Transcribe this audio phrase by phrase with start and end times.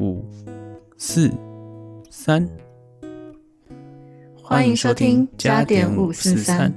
[0.00, 0.24] 五、
[0.96, 1.30] 四、
[2.08, 2.48] 三，
[4.42, 6.72] 欢迎收听加点五四三。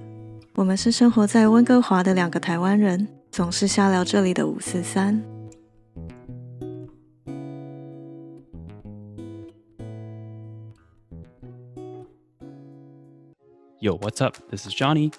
[0.56, 5.24] 我们是生活在温哥华的两个台湾人，总是瞎聊这里的五四三。
[13.80, 14.36] Yo, what's up?
[14.50, 15.14] This is Johnny.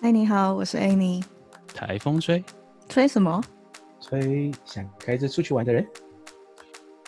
[0.00, 1.24] 嗨，你好，我是 Annie。
[1.74, 2.44] 台风吹，
[2.88, 3.42] 吹什么？
[4.00, 5.84] 吹想开车出去玩的人。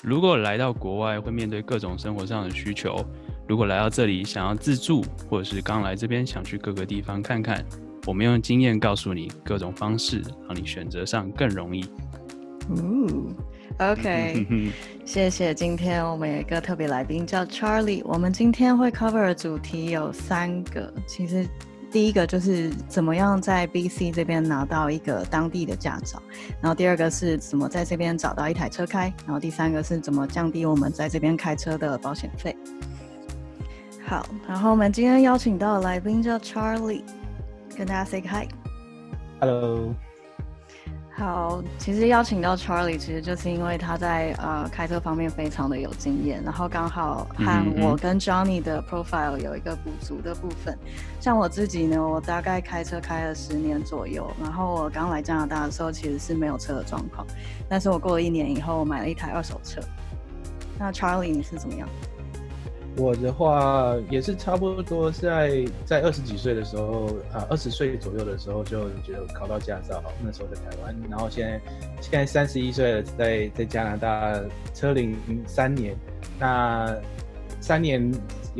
[0.02, 3.04] 如果来到国外会面对各种生活上的需求，
[3.46, 7.62] 如果来到这里想要自住，或者是刚来这边想去各个地方看看，
[8.06, 11.84] 我们用经验告诉你各种方式，让你选择上更容易。
[12.70, 14.72] 哦，OK，
[15.04, 15.52] 谢谢。
[15.52, 21.46] 今天我们有一个特别来宾叫 Charlie，我们今天会 cover 的主题有三个，其实。
[21.90, 26.22] 第一个就是怎么样在 BC 这边拿到一个当地的驾照，
[26.60, 32.56] 然后第二个是怎么在这边找到一台车开，然后第三个是怎么降低我们在这边开车的保险费。
[34.06, 37.02] 好，然后我们今天邀请到的来宾叫 Charlie，
[37.76, 38.48] 跟大家 say hi。
[39.40, 39.94] Hello。
[41.20, 50.78] 好，其实邀请到 Charlie，其实就是因为他在呃开车方面非常的有经验，然后刚好和我跟 Johnny 的 profile 有一个补足的部分。
[51.20, 57.26] 像我自己呢，我大概开车开了十年左右，然后我刚来加拿大的时候其实是没有车的状况，
[57.68, 59.78] 但是我过了一年以后，我买了一台二手车。
[60.78, 61.86] 那 Charlie 你是怎么样？
[62.96, 71.60] 我的话也是差不多在在二十几岁的时候啊，二十岁左右的时候就觉得考到驾照，那时候在台湾，然后现在
[72.00, 74.38] 现在三十一岁了，在在加拿大
[74.74, 75.96] 车龄三年，
[76.38, 76.94] 那
[77.60, 78.12] 三年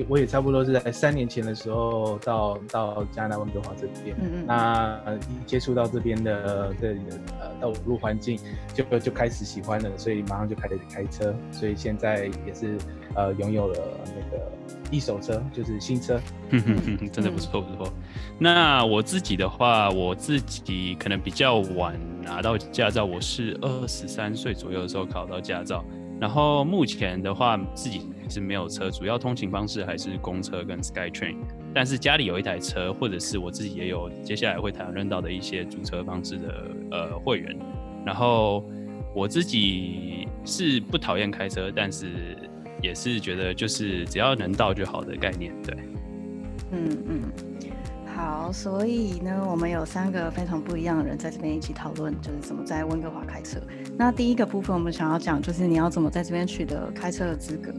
[0.08, 8.38] 我也差不多是在三年前的时候到到加拿大温哥华这边，那一接触到这边的这里的呃道路环境，
[8.72, 12.78] 就就开始喜欢了，所以马上就开始开车，所以现在也是。
[13.12, 14.52] 呃，拥有了那个
[14.88, 16.20] 一手车，就是新车，
[17.11, 17.92] 真的不错不错。
[18.38, 25.84] 那我自己的话，我自己可能比较晚拿到驾照，我是二十三岁左右的时候考到驾照。
[26.20, 31.36] 然后目前的话，自己是没有车，主要通勤方式还是公车跟 SkyTrain。
[31.75, 37.57] 但是家里有一台车，或者是我自己也有接下来会谈论到的一些租车方式的呃会员。
[38.05, 38.64] 然后
[39.14, 42.37] 我自己是不讨厌开车，但是。
[42.83, 45.77] 也是觉得就是只要能到就好的概念，对。
[46.73, 47.23] 嗯嗯，
[48.20, 53.58] 好，所以呢，我们有三个非常不一样的人在这边一起讨论，就是怎么在温哥华开车。
[53.97, 57.73] 那第一个部分我们想要讲，就是你要怎么在这边取得开车的资格。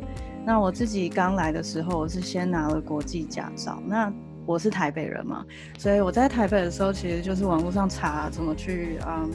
[0.44, 3.80] 那我自己刚来的时候，我是先拿了国际驾照。
[3.86, 4.12] 那
[4.48, 5.46] 我是台北人嘛，
[5.78, 9.30] 所以我在台北的时候，其实就是网络上查怎么去嗯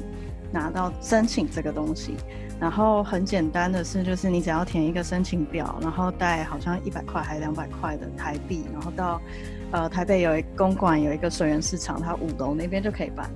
[0.51, 2.17] 拿到申请这个东西。
[2.59, 9.21] 然后很简单的是，就是你只要填一个申请表，然后带好像一百块还是两百块的台币，然后到
[9.73, 13.31] 呃台北有一公馆有一个水源市场，它五楼那边就可以办。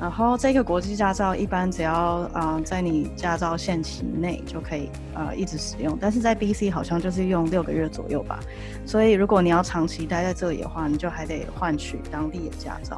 [0.00, 1.92] 然后这个国际驾照一般只要
[2.32, 8.38] 啊在你驾照限期内就可以呃一直使用，但是在 BC 好像就是用六个月左右吧。
[8.86, 12.96] 所以如果你要长期待在这里的话，你就还得换取当地的驾照。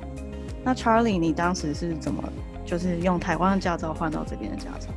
[0.62, 2.22] 那 Charlie，你当时是怎么
[2.66, 4.88] 就是用台湾的驾照换到这边的驾照？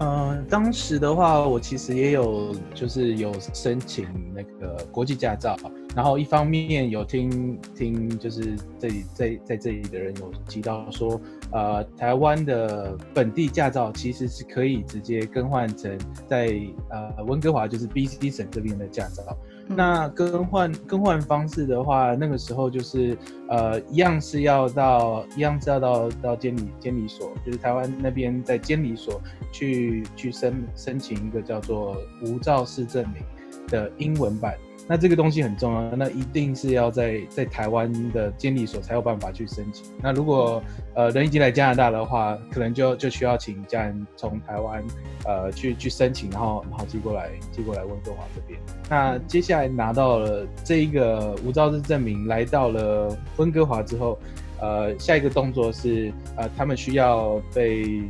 [0.00, 5.56] 嗯，当时的话，我其实也有，就是有申请那个国际驾照，
[5.96, 11.18] 然后一方面有听听，就是这里在在这里的人有提到说，
[11.50, 15.98] 呃，台湾的本地驾照其实是可以直接更换成
[16.28, 16.54] 在
[16.90, 19.22] 呃温哥华，就是 BC 省这边的驾照。
[19.68, 23.16] 那更换更换方式的话，那个时候就是
[23.48, 29.18] 呃，一样是要到一样是要到到监理监理所，就是台湾那边在监理所
[29.50, 33.22] 去去申申请一个叫做无肇事证明
[33.68, 34.54] 的英文版。
[34.88, 39.84] 那这个东西很重要，那一定是要在在台湾的监理所才有办法去申请。
[40.00, 40.62] 那如果
[40.94, 44.84] 呃人已经来加拿大的话，可能就就需要请家人从台湾
[45.24, 48.60] 呃去去申请，然后然后寄过来寄过来温哥华这边。
[48.88, 54.16] 那接下来拿到了这一个无照日证明，来到了温哥华之后，
[54.60, 58.02] 呃下一个动作是呃他们需要被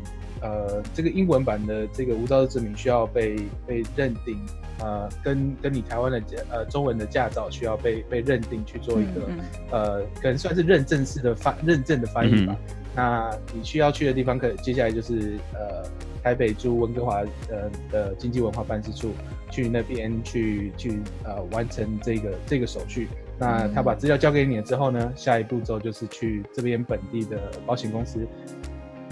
[0.43, 3.37] 呃这个英文版的这个无照日证明需要被
[3.67, 4.39] 被认定。
[4.81, 9.29] 呃，跟跟你台湾的呃中文的驾照需要被被认定去做一个
[9.71, 12.57] 呃，可能算是认证式的翻认证的翻译吧。
[12.95, 15.83] 那你需要去的地方，可接下来就是呃
[16.23, 19.13] 台北驻温哥华呃的经济文化办事处，
[19.51, 23.09] 去那边去去呃完成这个这个手续。
[23.39, 28.27] 那他把资料交给你了之后呢，下一步骤就是去这边本地的保险公司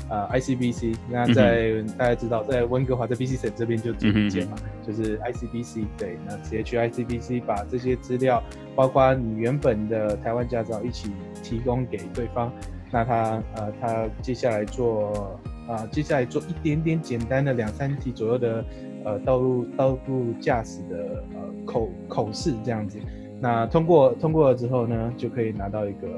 [0.08, 4.56] 呃 ICBC，那在大家知道在温哥华在 BC 省这边就最一间嘛，
[4.86, 8.42] 就是 ICBC，对，那直接去 ICBC 把这些资料，
[8.74, 11.10] 包括你原本的台湾驾照一起
[11.42, 12.52] 提供给对方，
[12.90, 18.64] 那他呃他接下来做啊接下来做一点点简单的两三题左右的
[19.04, 22.98] 呃道路道路驾驶的呃口口试这样子。
[23.40, 26.08] 那通过通过了之后呢，就可以拿到一个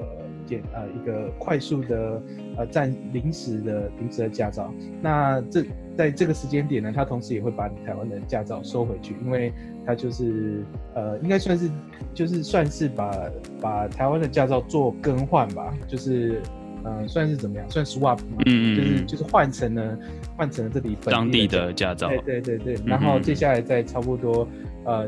[0.46, 2.22] 简呃一个快速的
[2.56, 4.72] 呃暂临时的临时的驾照。
[5.02, 5.64] 那这
[5.96, 9.52] 在这个时间点呢，他同时也会把你台湾的驾照收回去，因为
[9.84, 10.64] 他就是
[10.94, 11.70] 呃应该算是
[12.14, 16.40] 就是算是把把台湾的驾照做更换吧，就是
[16.84, 19.98] 嗯算是怎么样，算 swap 嘛，嗯就是就是换成了
[20.36, 22.08] 换成了这里当地的驾照。
[22.08, 24.46] 对对对对，然后接下来再差不多
[24.84, 25.06] 呃。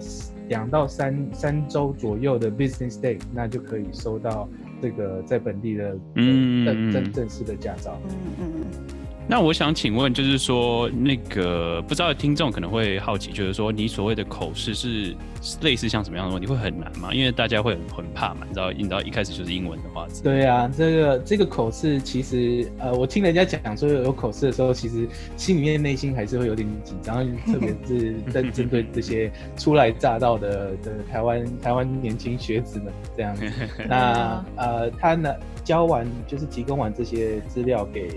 [0.48, 4.48] 两到三三周左右的 business day，那就可以收到
[4.80, 8.00] 这个在本地的正正正式的驾照。
[8.08, 8.52] 嗯嗯
[8.88, 8.97] 嗯。
[9.30, 15.14] 那我想请问，就是说，那个不知道听众可能会好奇，就是说，你所谓的口试是
[15.60, 17.12] 类似像什么样的问题，会很难吗？
[17.12, 20.06] 因为大家会很很怕嘛，你知道，你知道一开始就是英文的话。
[20.22, 33.36] 对啊，这个这个口试其实，呃，我听人家讲说有口试的时候，其实心里面内心还是会有点紧张，特别是针针对这些初来乍到的的台湾台湾年轻学子们这样。
[33.86, 35.30] 那呃，他呢
[35.62, 38.08] 教完就是提供完这些资料给。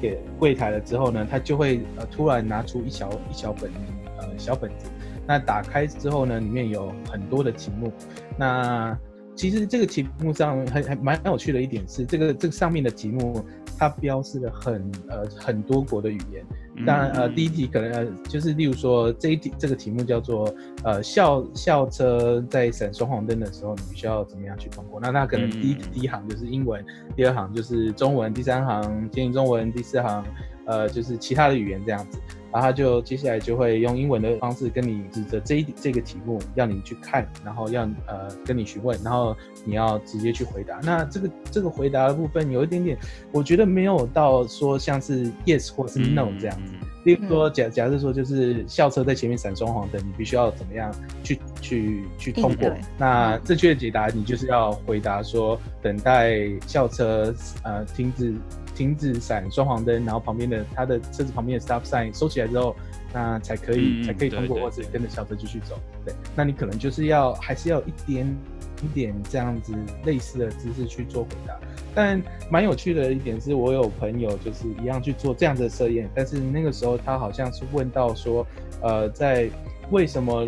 [0.00, 3.70] 给柜台了之后呢，他就会呃突然拿出一小一小本
[4.18, 4.90] 呃小本子，
[5.26, 7.92] 那打开之后呢，里面有很多的题目。
[8.38, 8.96] 那
[9.34, 13.44] 其实这个题目上还还蛮有趣的一点是，这个这个上面的题目
[13.78, 16.44] 它标示了很呃很多国的语言。
[16.84, 20.52] 当然，呃，第一题可能呃，就是例如说这一题这个题目叫做
[20.82, 25.00] 呃校校车在闪双黄灯的时候，你需要怎么样去通过？
[25.00, 26.84] 那那可能第一第一行就是英文，
[27.14, 30.24] 第二行就是中文，第三行简语中文，第四行
[30.66, 32.18] 呃就是其他的语言这样子。
[32.52, 40.78] 然后他就接下来就会用英文的方式跟你指着这一这个题目，要你去看，然后要呃跟你询问，然后你要直接去回答。
[40.82, 42.96] 那这个这个回答的部分有一点点，
[43.32, 46.72] 我觉得没有到说像是 yes 或是 no 这样子。
[47.04, 52.68] 例如说假假设说就是校车在前面闪双黄灯，你必须要怎么样去去去通过？
[52.98, 58.34] 那正确的解答你就是要回答说等待校车呃停止。
[58.76, 62.76] 停止闪双黄灯，然后旁边的他的车子旁边的 stop sign 收起来之后，
[63.12, 65.78] 那才可以才可以通过，或者跟着小车继续走。
[66.04, 68.36] 对，那你可能就是要还是要一点
[68.84, 69.74] 一点这样子
[70.04, 71.58] 类似的姿势去做回答。
[71.94, 78.46] 但蛮有趣的一点是我有朋友就是一样去做这样的测验，但是那个时候他好像是问到说，
[78.82, 79.48] 呃，在
[79.90, 80.46] 为什么？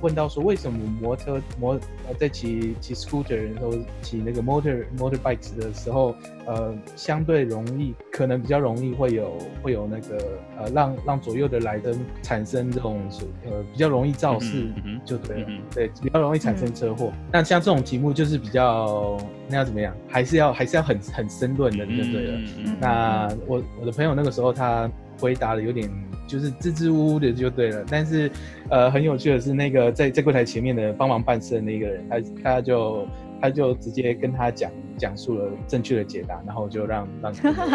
[0.00, 1.74] 问到说为什么摩托摩
[2.08, 3.72] 呃在骑骑 scooter 的时候
[4.02, 6.14] 骑那个 motor motorbikes 的时候，
[6.46, 13.00] 呃相对容易可能比较容易会有会有那个呃让让左右的来灯产生这种
[13.44, 14.66] 呃比较容易肇事
[15.04, 17.12] 就对了，对比较容易产生车祸。
[17.32, 22.40] 那像这种题目就是比较那要怎么样，还是要还是要很很深论的就对了。
[22.80, 24.90] 那我我的朋友那个时候他
[25.24, 25.90] 回答的有点。
[26.26, 28.30] 就是支支吾吾的就对了，但是，
[28.70, 33.06] 呃，很有趣的是，那个在在柜台前面的帮忙办事的那个人，他他就
[33.42, 37.30] 他就直接跟他讲讲述了正确的解答，然后就让让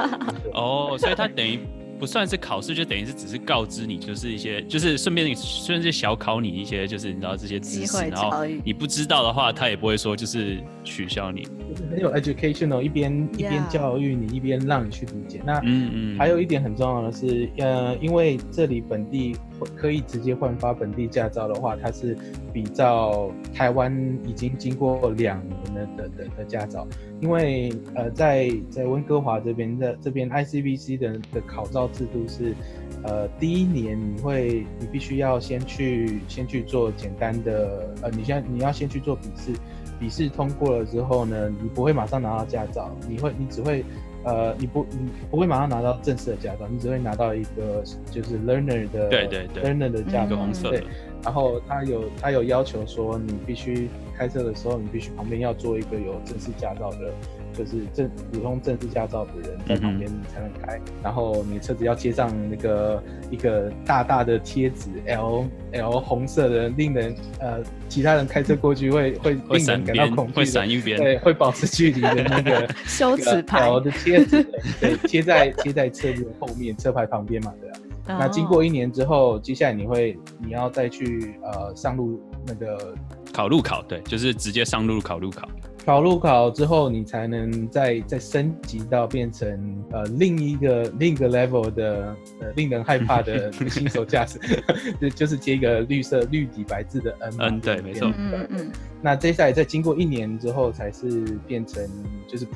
[0.56, 1.60] 哦，所以他等于。
[2.00, 15.42] 不算是考试，就等于是只是告知你，就是一些，就是顺便顺便小考你一些，就是你知道这些知识，然后你不知道的话，他也不会说就是取消你，就是很有 educational，一边一边教育你，一边让你去理解。
[15.46, 19.36] 那嗯嗯，还有一点很重要的是，呃，因为这里本地
[19.76, 22.18] 可以直接换发本地驾照的话，它是
[22.54, 23.94] 比照台湾
[24.26, 26.88] 已经经过两年的的的驾照。
[27.22, 32.56] 因为呃，在在温哥华这边的这边 ICBC 的的考照制度是，
[33.04, 39.52] 呃，第一年你会你必须要先去先去做简单的呃，你先你要先去做笔试，
[40.00, 43.84] 笔试通过了之后呢，你不会马上拿到驾照，你会你只会
[44.24, 50.84] 呃，你不你不会马上拿到正式的驾照，你只会拿到一个就是 learner 的对对对 learner 的驾照，红色的。
[51.24, 57.12] 然后他有他有要求说，你必须开车的时候，你必须旁边要做一个有正式驾照的，
[57.60, 60.80] 就是正普通正式驾照的人在旁边你才能开。
[61.04, 74.42] 然后你车子要贴上那个一个大大的贴纸，L L 红色的，令人呃其他人开车过去会会令人感到恐惧，会闪一边，对，会保持距离的那个 羞耻牌 L 的贴纸，
[74.80, 77.76] 对，贴在贴在车子后面车牌旁边嘛，对啊。
[78.08, 82.96] 那经过一年之后，接下来你会你要再去呃上路那个
[83.34, 85.48] 考路考，对，就是直接上路考路考。
[85.90, 94.40] 考路考之后，你才能再再升级到变成呃另一个另一个 level 的呃令人害怕的新手驾驶，
[95.02, 97.48] 就就是接一个绿色绿底白字的 N 嘛。
[97.48, 101.84] 嗯对没错嗯嗯嗯，那接下来再经过一年之后，才是变成
[102.28, 102.54] 就是普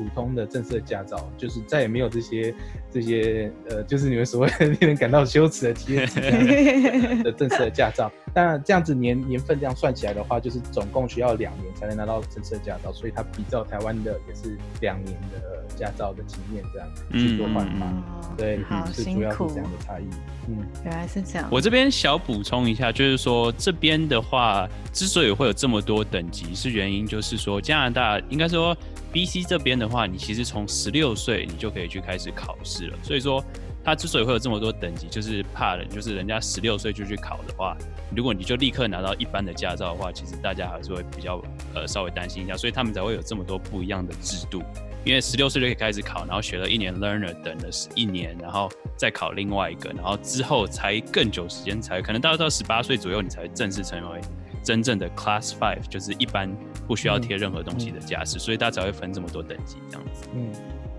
[0.00, 2.54] 普通的正式的驾照，就是再也没有这些
[2.90, 8.10] 这些呃，就是你们所谓的令人感到羞耻的体验值的正式的驾照。
[8.32, 18.34] 当然，这样子年年份这样算起来的话，就是总共需要两年才能拿到正式的驾照，所以它比照台湾的也是两年的驾照的经验这样去做换发。
[18.38, 20.04] 对，好是主辛苦要是这，样的差异。
[20.48, 21.46] 嗯，原来是这样。
[21.50, 28.76] 我这边小补充一下，就是说这边的话，之所以会有这么多等级，是原因就是说加拿大应该说
[29.12, 32.98] B C 这边的话，你其实从十六岁你就可以去开始考试了。
[33.02, 33.44] 所以说，
[33.82, 37.76] 它之所以会有这么多等级，就是怕人，就是人家十六岁就去考的话，
[38.14, 41.42] 如果你就立刻拿到一般的驾照的话，其实大家还是会比较
[41.74, 44.62] 呃稍微担心一下，所以他们才会有这么多不一样的制度。
[45.02, 54.20] 因为十六岁就可以开始考，然后学了一年 learner，等了一年，然后再考另外一个，然后之后才更久时间才可能到到十八岁左右，你才正式成为
[54.62, 56.50] 真正的 Class Five，就是一般
[56.86, 60.28] 不需要贴任何东西的驾驶，所以它才会分这么多等级这样子。
[60.34, 60.52] 嗯，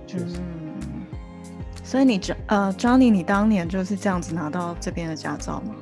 [0.08, 0.38] 确实。
[0.38, 1.06] 嗯，
[1.84, 5.75] 所以你呃 Johnny，你当年就是这样子拿到这边的驾照吗？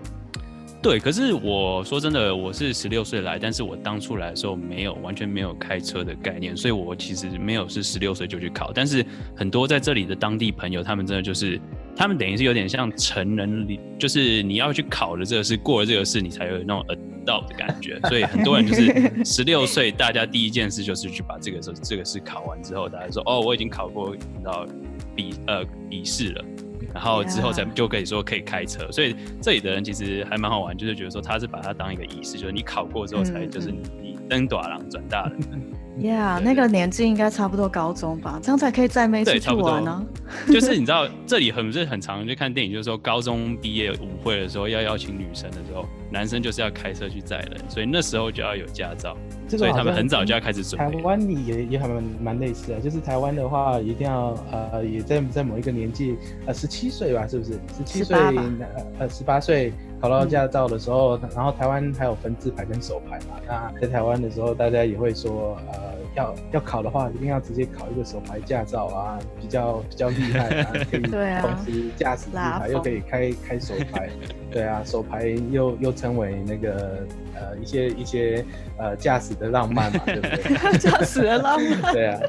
[0.81, 8.71] 对，可是我说真的，我是十六岁来，但是我当初来的时候没有完全没有开车的概念，所以我其实没有是十六岁就去考。
[8.73, 9.05] 但是
[9.35, 11.59] 很多在这里的当地朋友，他们真的就是，
[11.97, 17.99] 他们等于是有点像成人礼，就是你要去考的这个事，过了这个事，你才有那种 adult 的感觉。
[18.07, 24.65] 所以很多人就是 十六岁，大家第一件事就是去把这个时候这个事考完之后，大家说哦，我已经考过，你知道
[25.13, 26.45] 笔呃笔试了。
[26.93, 35.39] 然后之后才就可以说可以开车，所以这里的人其实还蛮好玩，就是觉得说他是把它当一个仪式，就是你考过之后才嗯就是你你登短廊转大人，
[35.99, 40.05] Yeah，那个年纪应该差不多高中吧，这样才可以载妹出去对差不多玩呢、
[40.47, 49.17] 就是你知道 这里很是很常去看电影，就是说高中毕业舞会的时候要邀请女生的时候，男生就是要开车去载人，所以那时候就要有驾照，
[49.57, 50.97] 所以他们很早就要开始准备。
[50.97, 56.15] 台湾你也也还蛮蛮类似的，就是台湾的话，一定要呃也在在某一个年纪，
[56.45, 57.53] 呃十七岁吧，是不是？
[57.77, 63.39] 十七岁呃呃十八岁考到驾照的时候，然后台湾还有分自排跟手牌嘛。
[63.47, 74.09] 那在台湾的时候，大家也会说，呃要要考的话，一定要直接考一个手牌驾照啊，比较比较厉害啊， 可以对啊同时驾驶自拉风排又可以开开手牌，
[74.51, 77.05] 对啊，手牌又又称为那个
[77.39, 78.45] 呃一些一些
[78.77, 80.77] 呃驾驶的浪漫嘛， 对不对？
[80.77, 81.93] 驾驶的浪漫。
[81.93, 82.19] 对啊，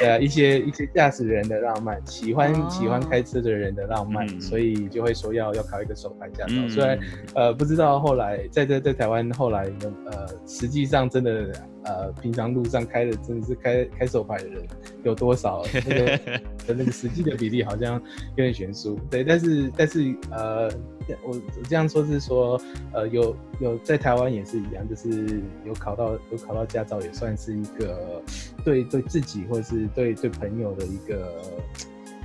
[0.00, 6.52] 对啊，一些一些驾驶人的浪漫，喜欢、哦喜欢开车的人的浪漫，嗯所以就会说要要考一个手牌驾照。
[6.54, 6.98] 嗯虽然
[7.34, 11.52] 呃不知道后来在在在台湾后来呢呃实际上真的
[11.84, 14.62] 呃平常路上开的真的是开开手牌的人
[15.02, 16.06] 有多少，那个
[16.66, 17.94] 的那个实际的比例好像
[18.36, 18.98] 有点悬殊。
[19.10, 20.70] 对，但是但是呃
[21.22, 22.60] 我我这样说是说
[22.92, 28.22] 呃有有在台湾也是一样，就是有考到有考到驾照也算是一个
[28.64, 31.42] 对对自己或者是对对朋友的一个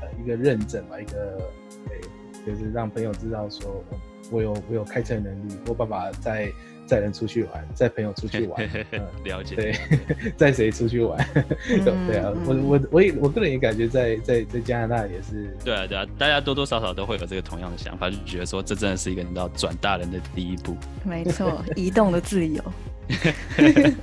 [0.02, 1.50] 呃一个认证吧，一个
[1.88, 2.02] 对，
[2.46, 3.84] 就是让朋友知道说
[4.32, 6.52] 我有我有开车能力，我爸爸在
[6.86, 9.76] 载人出去玩，载朋友出去玩， 嗯，了解，对，
[10.38, 11.18] 载谁出去玩，
[11.68, 20.76] 对啊，我我我也我个人也感觉在在在加拿大也是，对啊对啊，大家多多少少都会有这个同样的想法，就觉得说这真的是一个你知道转大人的第一步。
[21.04, 22.62] 没错，移动的自由。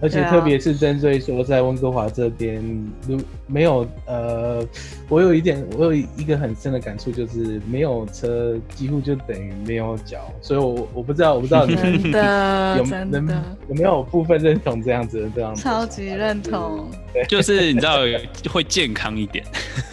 [0.00, 2.60] 而且特别是针对说在温哥华这边，
[3.06, 4.66] 如没有呃，
[5.08, 13.56] 我有一点我有一个很深的感触，就是没有车几乎就等于没有脚，所以我我不知道我不知道你们 真的有能真的。
[13.68, 16.88] 有没有部分认同这样子的这样子超级认同。
[17.28, 17.98] 就是你知道
[18.50, 19.44] 会健康一点，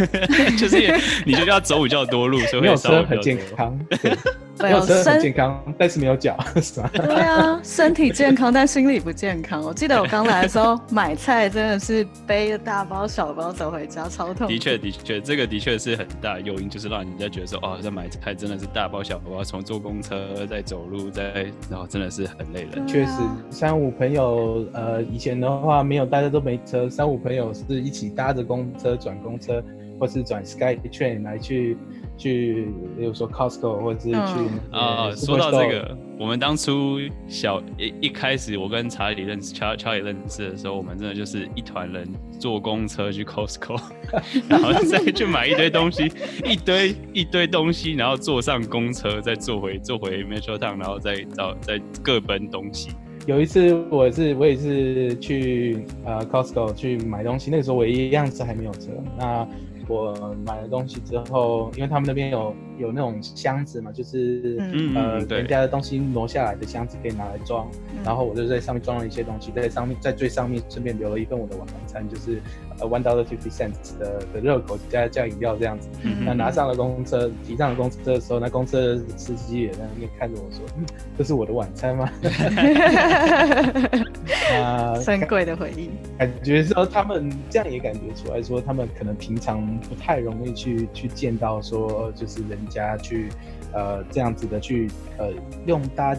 [0.58, 0.78] 就是
[1.26, 3.22] 你就要走比较多路，所以没有会稍微车很比较。
[3.22, 4.18] 健康，对
[4.62, 6.90] 没有身健康，但是没有脚， 是吧？
[6.94, 9.62] 对啊，身体健康，但心理不健康。
[9.62, 14.48] 我记得我刚来的时候 买菜真的是背着大包小包走回家，超痛。
[14.48, 21.32] 的确，的确，这个的确是很大诱因，就是让人家觉得说，哦，在买菜真的是大包小包，从坐公车再走路再，
[21.70, 22.88] 然后真的是很累人。
[22.88, 23.12] 确实
[23.50, 29.64] 三五朋友，呃，以前的话没有，大家都没车，三五朋友是一起搭着公车转公车，
[30.00, 31.78] 或是转 Sky Train 来去
[32.18, 34.34] 去，比如说 Costco 或者是去、
[34.72, 42.08] 嗯啊、说到这个，我们当初小一一开始，我跟查理认识，乔乔也认识的时候，我们真的就是一团人
[42.40, 43.80] 坐公车去 Costco，
[44.50, 46.12] 然后再去买一堆东西，
[46.46, 52.92] 一堆一堆东西，然后坐上公车，再坐回坐回 Metro Town，然后再找再各奔东西。
[53.28, 59.48] 有一次我是我也是去呃 Costco 去买东西，那个时候我一样子还没有车，那。
[59.90, 60.14] 我
[60.46, 67.70] 买了东西之后，因为他们那边有有那种箱子嘛，就是嗯呃人家的东西挪下来的箱子可以拿来装，
[68.04, 72.42] 然后我就在上面装了一些东西，在上面在最上面顺便留了一份我的晚餐，就是
[72.80, 75.88] 呃 one dollar fifty cents 的的热狗加加饮料这样子。
[76.26, 80.86] 那拿上了公车，提上了公车的时候，那公车司机也在那边看着我说：“嗯，
[81.18, 82.10] 这是我的晚餐吗？”
[84.54, 85.90] 啊，珍贵的回忆。
[86.18, 93.30] 感觉说他们这样也感觉出来说，他们可能平常不太容易去去见到说，就是人家去
[93.74, 95.32] 呃这样子的去呃
[95.66, 96.16] 用搭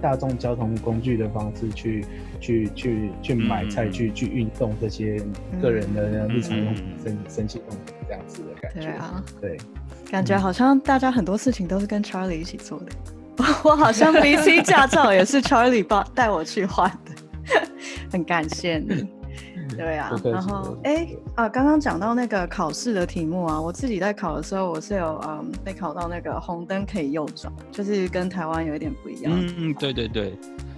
[0.00, 2.04] 大众交通工具的方式去
[2.40, 5.18] 去去去买菜、去去运动这些
[5.62, 8.80] 个人的日常用品生生气用品这样子的感觉。
[8.82, 9.58] 对啊，对，
[10.10, 12.86] 感觉好像大家很多事情都是跟 Charlie 一起做的。
[13.64, 17.62] 我好像 BC 驾照也是 Charlie 帮带我去换的，
[18.12, 19.08] 很感谢你。
[19.76, 29.32] 对啊，然后哎啊，刚刚讲到那个考试的题目啊，我自己在考的时候，我是有嗯被考到那个红灯可以右转，就是跟台湾有一点不一样。
[29.56, 30.34] 嗯，对对对，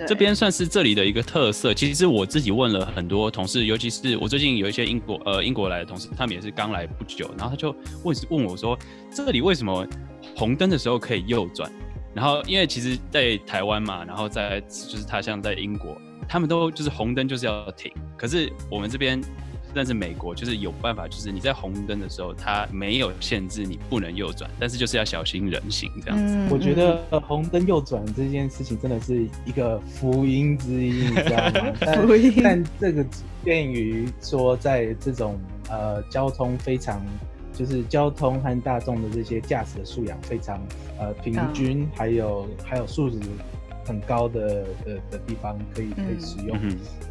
[0.07, 1.73] 这边算是这里的一个特色。
[1.75, 8.79] 其实我自己问了很多同事，尤其是我最近有一些英国呃英国来的同事，他们也是刚来不久，然后他就问问我说，
[9.11, 9.87] 这里为什么
[10.37, 11.71] 红灯的时候可以右转？
[12.15, 15.95] 然后因为其实，在台湾嘛，然后在就是他像在英国。
[16.29, 19.21] 他们都就是红灯就是要停，可是我们这边，
[19.75, 26.37] 但是美国就是有办法，就是你在红灯的时候，它没有限制你不能右转，但是就是要小心人行这样子。
[26.51, 31.73] 我觉得红灯右转这件事情真的是一个福音之一，你知道吗？
[32.07, 32.41] 福音。
[32.43, 33.05] 但这个
[33.45, 37.01] 便于说，在这种呃交通非常，
[37.53, 40.61] 就是交通和大众的这些驾驶的素养非常
[40.99, 43.19] 呃平均，还有还有素质。
[43.87, 46.59] 很高的的的地方可以可以使用，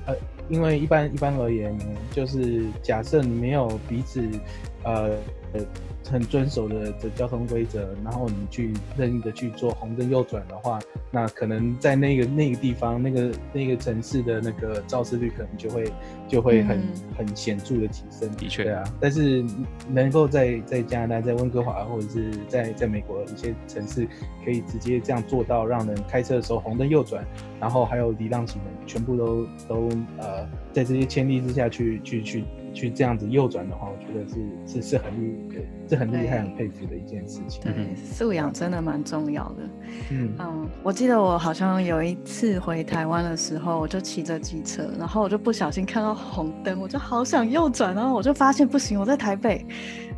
[0.05, 0.15] 呃，
[0.49, 1.77] 因为一般一般而言，
[2.11, 4.27] 就是假设你没有鼻子，
[4.83, 5.17] 呃。
[6.11, 10.79] 很遵守的的交通规则，然后你去任意的去做红灯右转的话，
[11.11, 15.91] 那可能在那个那个地方，那个那个城市的那个肇事率可能就会
[16.27, 16.81] 就会很
[17.17, 18.29] 很显著的提升。
[18.35, 18.83] 的确，对啊。
[18.99, 19.43] 但是
[19.89, 24.07] 能够在在加拿大，在温哥华或者是在在美国一些城市，
[24.43, 27.25] 可以直接这样做到，让人开车的时候红灯右转，
[27.59, 32.41] 然后还有礼让行人，全部都都呃，在这些牵力之下去去去。
[32.41, 32.43] 去
[32.93, 35.35] 这样子右转的话，我觉得是是是很厉，
[35.89, 37.61] 是很厉害、很佩服的一件事情。
[37.61, 39.55] 对，素养真的蛮重要的。
[40.11, 49.65] 嗯嗯，我记得我好像有一次回台湾的时候，我就骑着机车，然后我就不小心看到红灯，我就好想右转，然后我就发现不行，我在台北，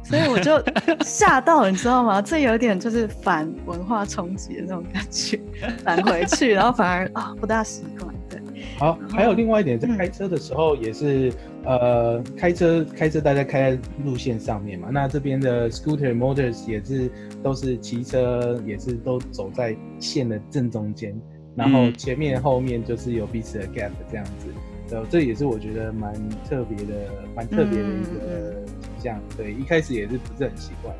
[0.03, 0.61] 所以我就
[1.05, 2.21] 吓到，你知道吗？
[2.21, 5.39] 这有点就是反文化冲击的那种感觉，
[5.83, 8.13] 返回去，然后反而啊不大习惯。
[8.29, 8.41] 对，
[8.79, 11.31] 好，还有另外一点，在开车的时候也是。
[11.67, 14.87] 呃，开车开车，大家开在路线上面嘛。
[14.89, 17.11] 那这边的 scooter motors 也是
[17.43, 21.13] 都是骑车，也是都走在线的正中间，
[21.57, 24.47] 然后前面后面就是有彼此的 gap 这样子。
[24.91, 26.13] 呃，这也是我觉得蛮
[26.49, 29.21] 特别的，蛮特别的一个景象。
[29.35, 30.95] 对，一开始也是不是很习惯。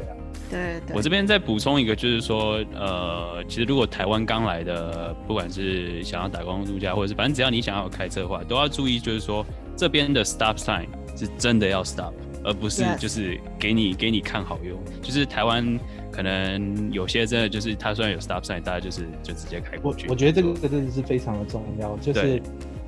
[0.00, 0.80] 对啊。
[0.84, 0.96] 对。
[0.96, 9.46] 我这边再补充一个，就是说，呃，其实如果台湾刚来的，不管是想要打工度假，或者是反正只要你想要开车的话，都要注意，就是说。
[9.78, 10.86] 这边的 stop sign
[11.16, 12.12] 是真的要 stop，
[12.42, 14.76] 而不是就是给你给你看好用。
[15.00, 15.78] 就是台湾
[16.10, 20.08] 可能有些真的就是它虽然有 stop sign，大家就是就直接开过去。
[20.08, 22.42] 我我觉得这个真的是非常的重要，就是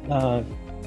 [0.09, 0.43] 呃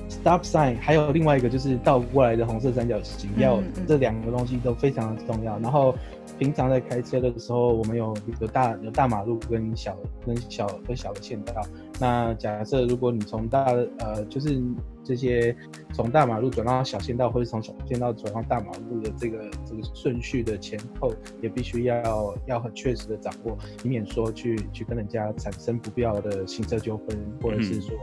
[0.09, 5.57] stop sign 还有另外一个就是倒过来的红色三角形，要这两个东西都非常的重要。
[5.59, 5.95] 然后
[6.37, 11.61] 平常在开车的时候，我们有有大有大马路跟小跟小跟小的线道。
[11.99, 13.65] 那假设如果你从大
[13.99, 14.61] 呃就是。
[15.05, 15.53] 这些
[15.91, 27.93] 从大马路转到小线道，或者从小线道转到大马路的这个这个顺序的前后，也必须要要很确实的掌握，以免说去去跟人家产生不必要的行车纠纷，或者是说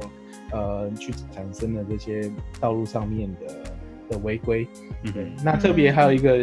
[0.53, 3.80] 呃去产生的这些道路上面的。
[4.11, 4.67] 的违规，
[5.15, 6.37] 对，那特别还有一个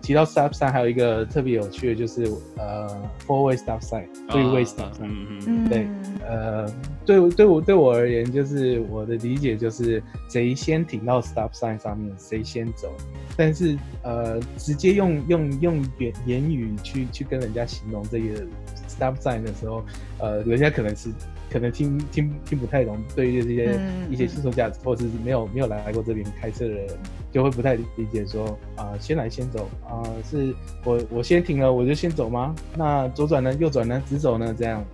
[0.00, 2.24] 提到 stop sign，还有一个特别有趣的，就是
[2.56, 2.88] 呃
[3.26, 5.10] four way stop sign，three way stop sign，
[5.46, 5.86] 嗯对，
[6.26, 6.66] 呃，
[7.04, 12.90] 对对我对我而言，就是我的理解就是谁先停到 stop sign 上面，谁先走。
[13.36, 18.46] 但是呃，直接用用用言言语去去跟人家形容这个
[18.88, 19.84] stop sign 的时候，
[20.18, 21.10] 呃，人家可能是。
[21.50, 23.80] 可能听听听不太懂，对于这些
[24.10, 26.86] 一些新手驾驶或者是没有没有来过这边开车的人，
[27.32, 32.54] 就会不太理解说啊，先来先走啊，是我我先停了我就先走吗？
[32.76, 33.52] 那左转呢？
[33.54, 34.02] 右转呢？
[34.06, 34.54] 直走呢？
[34.58, 34.84] 这样，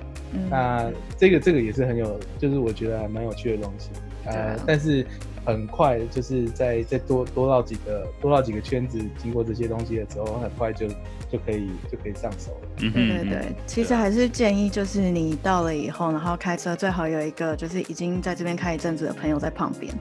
[0.51, 3.91] 那这个这个也是很有，就是我觉得还蛮有趣的东西。
[4.27, 5.07] 呃，但是
[5.45, 10.87] 很快就是在再多多绕几个多绕几个圈子，经过这些东西的时候，很快就
[11.35, 12.69] 就可以就可以上手了。
[12.79, 19.93] 对对对，其实还是建议就是你到了以后，然后开车最好有一个就是已经在这边开一阵子的朋友在旁边，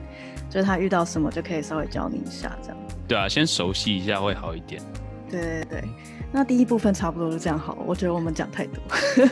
[0.48, 2.78] 就是他遇到什么就可以稍微教你一下这样。
[3.08, 4.80] 对啊，先熟悉一下会好一点。
[5.28, 5.84] 对对对，
[6.30, 7.82] 那第一部分差不多就这样好了。
[7.84, 8.80] 我觉得我们讲太多。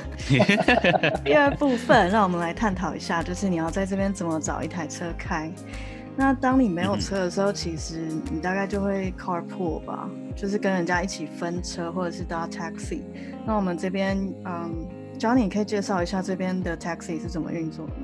[1.24, 5.48] 第二部分，让我们来探讨一下，就是你要在这边怎么找一台车开。
[6.16, 13.00] 那当你没有车的时候，其实你大概就会 carpool 吧，就是跟人家一起分车，或者是搭 taxi。
[13.46, 14.86] 那我们这边，嗯
[15.18, 18.00] ，Johnny 可以介绍一下这边的 taxi 是怎么运作的吗？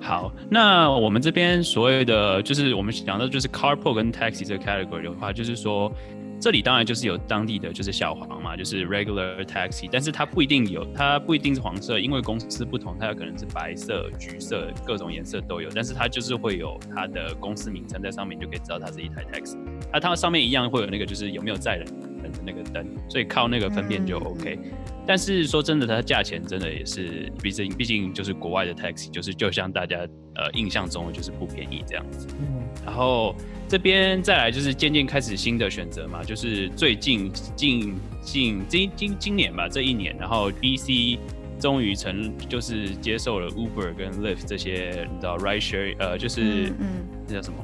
[0.00, 5.92] 好，那我们这边所谓的就是我们讲的就是 carpool 跟 taxi 这个 category 的话，就是说。
[6.40, 19.58] 这里当然就是有当地的就是小黄嘛，就是 regular taxi，但是它不一定有，它不一定是黄色，因为公司不同，它有可能是白色、橘色，各种颜色都有，但是它就是会有它的公司名称在上面，就可以知道它是一台 taxi。
[19.92, 21.86] 那它上面一样会有那个就是有没有载人
[22.22, 24.58] 的那个灯，所以靠那个分辨就 OK。
[25.06, 29.98] 但是说真的，它价钱真的也是，毕竟毕竟就是国外的 taxi，就是就像大家
[30.34, 32.26] 呃印象中就是不便宜这样子。
[32.40, 33.34] 嗯，然后。
[33.70, 41.16] 这边再来就是渐渐开始新的选择嘛，就是最近近近今今今年吧，这一年，然后 B C
[41.60, 47.58] 终于成就是接受了 Uber 跟 Lyft 这些你知道 ride share 呃就是嗯那叫什么，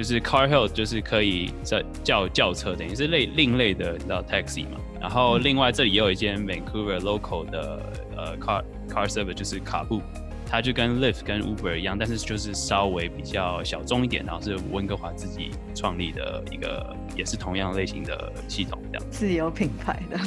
[0.00, 4.78] 就是 car hail 就是可以叫叫轿车，等于是类另类的你知道 taxi 嘛。
[4.98, 10.00] 然后另外这里也有一间 Vancouver local 的呃 car car service 就是卡布。
[10.52, 19.08] 它就跟 Lyft 跟 Uber 一样，但是就是稍微比较小众一点，然后是温哥华自己创立的一个，也是同样类型的系统这样。
[19.12, 20.18] 自有品牌的。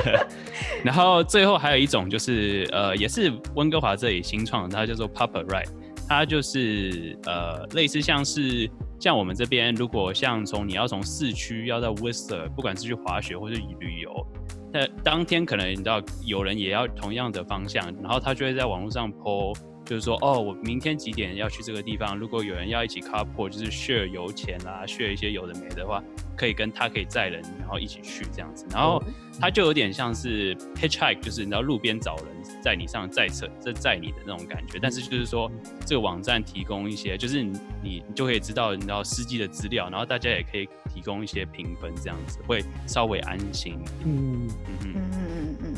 [0.82, 5.68] 然后最后还有一种就是呃，也是温哥华这里新创，它叫做 Papa Ride，
[6.08, 8.68] 它就是呃类似像是
[8.98, 14.26] 像我们这边，如果像从你要从市区要到 Whistler，不管是去滑雪或是旅游。
[14.72, 22.18] 那当天可能你知道有人也要同样的方向，然后他就会在网络上 po，就是说哦，我明天几点要去这个地方？
[22.18, 26.04] 如果有人要一起 carpool，就是 share 油钱啦，share 一些有的没的话，
[26.36, 28.66] 可以跟他可以载人，然后一起去这样子。
[28.70, 29.02] 然后
[29.40, 34.78] 他就有点像是 hitchhike，就是你知道路边找人载你上载车，这载你的那种感觉。
[34.80, 35.50] 但是就是说
[35.86, 40.68] 这个网站提供一些，就是你你就可以知道你知道司机的资料，然后大家也可以。
[40.88, 43.78] 提供一些评分，这样子会稍微安心。
[44.04, 45.74] 嗯嗯嗯嗯嗯嗯，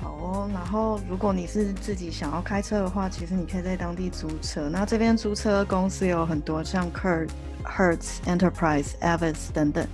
[0.00, 0.50] 好哦。
[0.54, 4.68] 然后如果你是自己想要开车的话，其实你可以在当地租车。
[4.68, 7.28] 那这边租车公司有很多，像 Kurt、
[7.64, 9.84] Hertz、Enterprise、Avis 等等。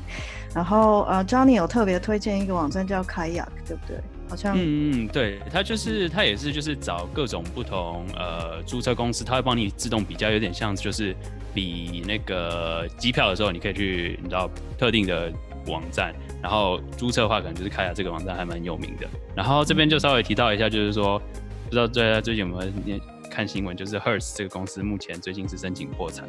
[0.55, 3.99] 然后呃，Johnny 有特别推荐一个网站叫 Kayak，对不对？
[4.29, 11.15] 好像嗯嗯，对，他就是他也是就是找各种不同呃租车公司，他会帮你自动比较，有点像就是
[11.55, 15.33] 比那个机票的时候，你可以去你知道特定的
[15.69, 19.07] 网站，然后租车的话可能就是开下这个网站还蛮有名的。
[19.35, 21.19] 然后这边就稍微提到一下，就是说
[21.65, 26.29] 不知道最最近有没有看新闻，就是 Hertz 这个公司目前最近是申请破产，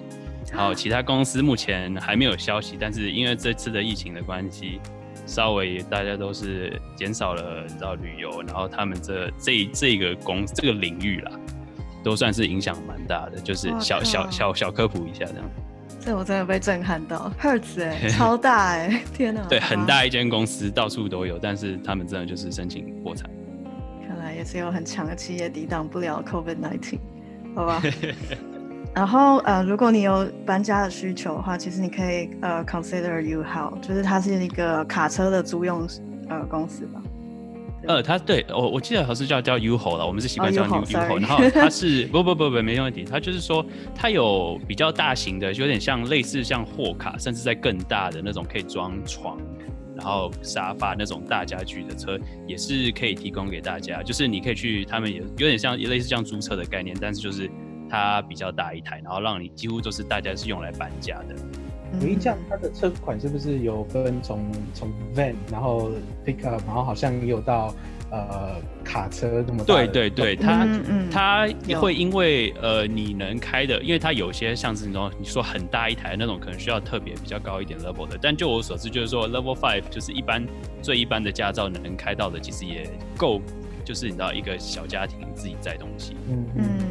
[0.52, 4.80] 然后其他公司目前还没有消息，但是因为这次的疫情的关系。
[5.28, 11.32] 稍微大家都是减少了，你知道旅游，然后他们这这这个公这个领域啦，
[12.04, 15.44] 都算是影响蛮大的，就是小小小小科普一下这样。
[16.00, 19.46] 这我真的被震撼到，Hertz 哎， 超大哎，天哪！
[19.50, 23.30] 对，很大一间公司，到处都有，但是他们真的就是申请破产。
[24.08, 26.98] 看来也是有很强的企业抵挡不了 COVID-19，
[27.54, 27.84] 好吧？
[28.98, 35.88] 然后呃，如果你有搬家的需求的话，其实你可以呃 consider U-Haul，就是它是一个卡车的租用
[36.30, 37.00] 呃公司吧。
[37.88, 41.22] 呃，它对我我记得好像是叫叫 U-Haul 了，我们是习惯叫 U-Haul。
[41.22, 49.38] 然后 它是不不不不没问题，它就是说它有比较大型的，就有点像类似像货卡，甚至在更大的那种可以装床，
[49.96, 54.02] 然后沙发那种大家具的车，也是可以提供给大家。
[54.02, 57.48] 就是你可以去，他们也有点像类似像租车的概念，但是就是。
[57.90, 61.36] 它比较大一台，然后让你几乎都是大家是用来搬家的。
[62.02, 65.90] 有一架它的车款是不是有分从从 van，然后
[66.26, 67.74] pickup，然后好像也有到
[68.12, 69.74] 呃卡车那么大？
[69.74, 70.68] 对对对，它
[71.10, 71.48] 它
[71.80, 78.20] 会因为呃你能开的，因为它有些像是那种你说很大一台那种，可能需要特别比较高一点 level 的。
[78.22, 80.46] 但就我所知，就是说 level five 就是一般
[80.82, 83.42] 最一般的驾照能开到的，其实也够，
[83.86, 86.18] 就是你知道一个小家庭自己载东西。
[86.28, 86.87] 嗯嗯嗯。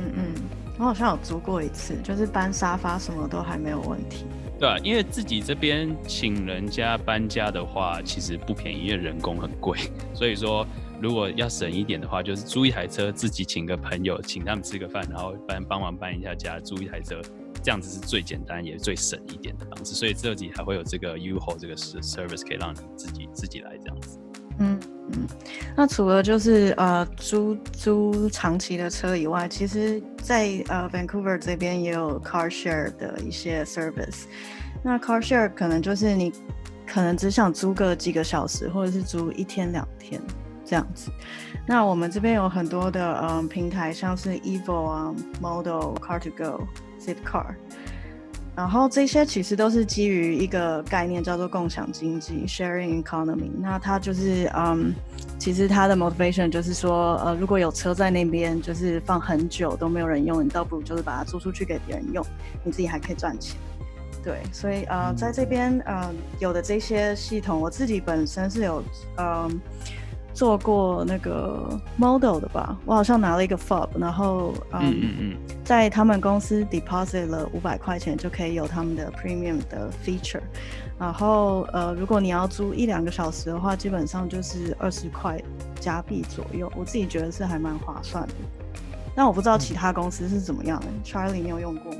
[0.78, 4.26] 我好像有租过一次，就是搬沙发什么都还没有问题。
[4.58, 9.78] 对啊，因为自己这边请人家搬家的话，其实不便宜，因为人工很贵。
[10.14, 10.66] 所以说，
[11.00, 17.20] 如果要省一点的话，就是租一台车，自己请个朋友，请他们吃个饭，然后帮帮忙搬一下家，租一台车，
[17.62, 19.94] 这样子是最简单也最省一点的方式。
[19.94, 24.18] 所以这里还会有这个 U-Haul 这个 service 可以让你自己自己来这样子。
[24.58, 24.80] 嗯
[25.12, 25.26] 嗯，
[25.76, 34.24] 那除了就是呃租租长期的车以外，其实在呃 Vancouver 这边也有 car share 的一些 service。
[34.82, 36.32] 那 car share 可能就是你
[36.86, 40.20] 可能只想租个几个小时，或者是租一天两天
[40.64, 41.10] 这样子。
[41.66, 46.66] 那我们这边有很多的嗯平台，像是 Evo 啊、Model、Car to Go、
[47.00, 47.54] Zipcar。
[48.56, 53.50] 然后这些其实都是基于一个概念，叫做共享经济 （sharing economy）。
[53.60, 54.94] 那它就是，嗯，
[55.38, 62.24] 其实它的 motivation 就是说，呃，如果有车在那边，就是放很久都没有人用，你倒不如就是把它租出去给别人用，
[62.64, 63.56] 你自己还可以赚钱。
[64.24, 68.82] 对，所以呃，在这边呃有的这些系统，我自己本身是有，
[69.18, 69.60] 嗯。
[70.36, 80.42] 做过那个 model 的吧，我好像拿了一个 fob，然后嗯，在他们公司 deposit 了五百块钱就可以有他们的 premium 的 feature，
[80.98, 85.42] 然后呃，如果你要租一两个小时的话，基本上就是二十块
[85.80, 88.34] 加币左右，我自己觉得是还蛮划算的。
[89.14, 91.98] 但我不知道其他公司是怎么样的，Charlie 你有用过吗？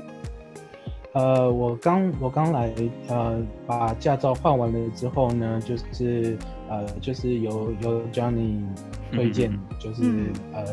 [1.13, 2.71] 呃，我刚我刚来，
[3.07, 6.37] 呃，把驾照换完了之后呢，就是
[6.69, 8.61] 呃，就是由由 Johnny
[9.11, 10.03] 推荐，就是
[10.53, 10.63] 呃，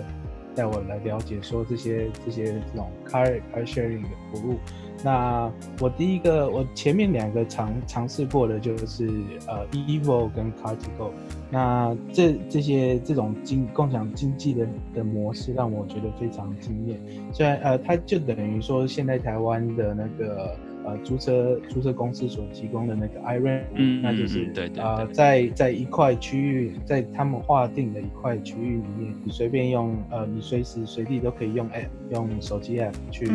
[0.54, 4.58] 带我来了解说这些这些这种 car car sharing 的服务。
[5.02, 9.06] 那我第一个，我前面两个尝尝试过的就是
[9.46, 11.10] 呃，Evo 跟 Car2Go。
[11.50, 16.98] 那这这些这种经共享经济的的模式让我觉得非常惊艳。
[17.32, 20.56] 虽然呃，它就等于说现在台湾的那个。
[20.84, 33.26] 呃，租车租车公司所提供的那个 iRent，嗯，那就是对对啊，在在一块区域，在他们划定的一块区域里面，你随便用，呃，你随时随地都可以用 app，用手机 app 去，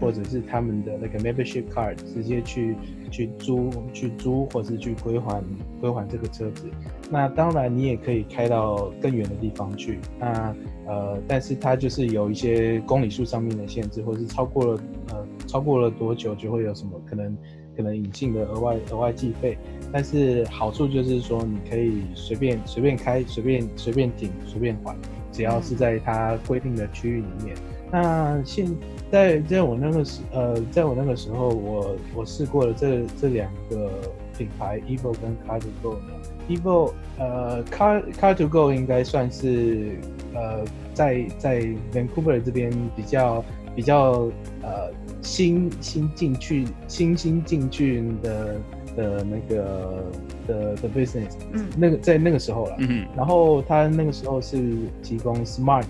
[0.00, 2.74] 或者是他们的那个 membership card 直接去
[3.10, 5.44] 去租去租，或是去归还
[5.80, 6.66] 归还这个车子。
[7.10, 9.98] 那当然，你也可以开到更远的地方去。
[10.18, 15.26] 那呃，但是它就是有一些公里数上面的限制，或是超过了呃。
[15.46, 17.36] 超过了多久就会有什么可能
[17.76, 19.58] 可能隐性的额外额外计费，
[19.92, 24.96] 但是好处就是说你可以随便随便开随便随便停随便还，
[25.32, 27.56] 只要是在它规定的区域里面。
[27.90, 28.66] 那现
[29.10, 33.90] 在在我那个时呃在我那个时候我我试过了这这两个
[34.36, 36.12] 品牌 Evo 跟 Car to Go 呢
[36.48, 39.98] ，Evo 呃 Car Car to Go 应该算是
[40.32, 41.60] 呃在在
[41.92, 44.30] Vancouver 这边比较比较
[44.62, 44.92] 呃。
[45.24, 48.60] 新新进去，新新进去的
[48.94, 50.04] 的那个
[50.46, 55.86] 的的 business，嗯，那个在那个时候了，嗯，然后他那个时候是提供 smart，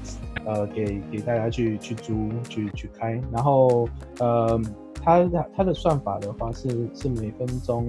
[0.46, 3.88] 呃，给给大家去去租去去开，然后
[4.20, 4.58] 呃，
[5.02, 7.84] 他他的算法的话是是每分钟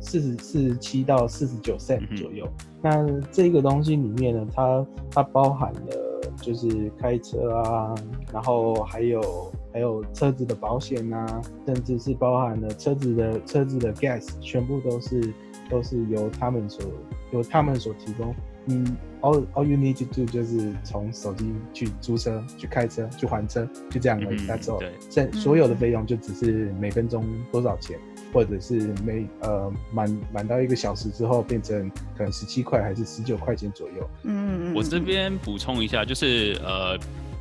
[0.00, 2.46] 四十四十七到四十九 cent 左右，
[2.82, 7.94] 那这个东西里面呢，它它包含了就是开车啊，
[8.32, 9.50] 然后还有。
[9.72, 15.32] 还有车子的保险啊，甚至是包含了车子的车子的 gas，全部都是
[15.70, 16.84] 都是由他们所
[17.32, 18.34] 由他们所提供。
[18.64, 18.84] 你
[19.22, 24.38] all all you need to do 就是从手机去租车、去开车、去还车，就这样而已。
[24.46, 24.82] That's all。
[25.10, 27.98] 剩所有的费用就只是每分钟多少钱，
[28.32, 34.10] 或者是每呃满满到一个小时之后变成可能十七块还是十九块钱左右。
[34.24, 36.98] 嗯，我这边补充一下，就是呃。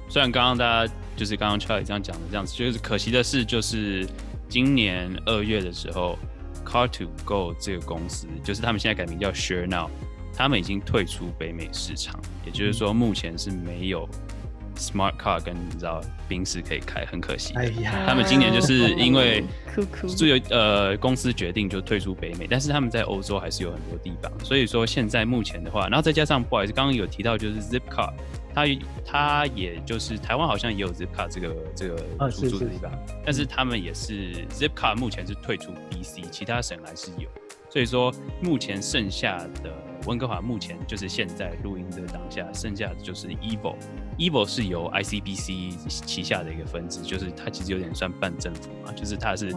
[0.10, 4.08] 虽然刚刚大家就是刚刚 Charlie 这样讲的这样子，就是可惜的是，就是
[4.48, 6.18] 今年二月的时候
[6.66, 9.90] ，Car to Go 这个公司，就是他们现在改名叫 Share Now，
[10.34, 14.08] 他们已经退出北美市场，也就是说目前是没有
[14.78, 17.54] Smart Car 跟你知道宾士可以开，很可惜。
[17.56, 19.44] 哎呀，他们今年就是因为
[20.16, 28.14] 就由呃公司决定就退出北美，但是他们在欧洲还是有很多地方，所以说现在目前的话，然后再加上不好意思，刚刚有提到就是 Zip Car。
[28.58, 28.66] 它
[29.06, 31.98] 它也就是台湾好像也有 Zipcar 这个这个
[32.32, 32.92] 出租的地方，
[33.24, 37.30] 但是他们也是 Zipcar 目前是退出 BC，其他省还是有，
[37.70, 39.72] 所以说目前剩下的
[40.08, 49.54] 温哥华目前就是现在录音的当下，剩下的就是 Evo，Evo 是由 ICBC 旗下的一个分支，就是它其实有点算半政府嘛，就是它是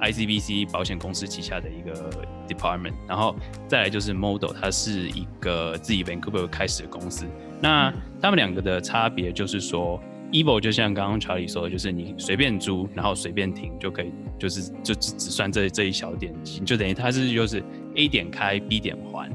[0.00, 2.10] ICBC 保险公司旗下的一个
[2.48, 3.36] department，然后
[3.68, 7.26] 再来就是 Model，它是一个自己 Vancouver 开始的公司。
[7.60, 10.00] 那他们两个的差别就是说
[10.32, 16.34] ，Evo 就像刚刚查理说的，就是你随便租，然后随便停就可以，就是就只只算这这一小点，
[16.64, 17.62] 就等于它是就是
[17.96, 19.30] A 点开，B 点还，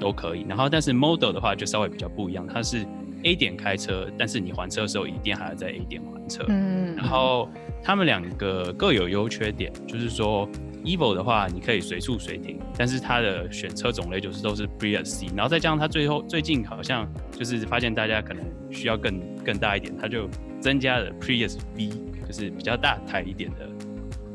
[0.00, 0.44] 都可以。
[0.48, 2.86] 然后但是 Model 的话就稍微比较不一样，它是
[3.24, 6.44] A 点开车，但是你还车的时候一定还要在 A 点还车。
[6.48, 7.48] 嗯，然后
[7.82, 10.48] 他们两个各有优缺点，就是说
[10.84, 20.28] Evo 的话你可以随处随停，但是它的选车种类就是都是 Prius C，然后再加上它最后最近好像就是发现大家可能需要更更大一点，它就
[20.60, 21.88] 增加了 Prius V，
[22.26, 23.68] 就是比较大台一点的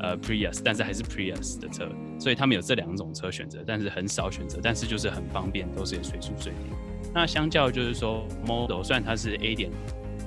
[0.02, 1.88] 呃 Prius，但是还是 Prius 的车，
[2.18, 6.76] 所以他们有这两种车选择，但是很少选择，但是就是很方便，都是随处随停。
[7.14, 9.70] 那相较就是说 Model 虽然它是 A 点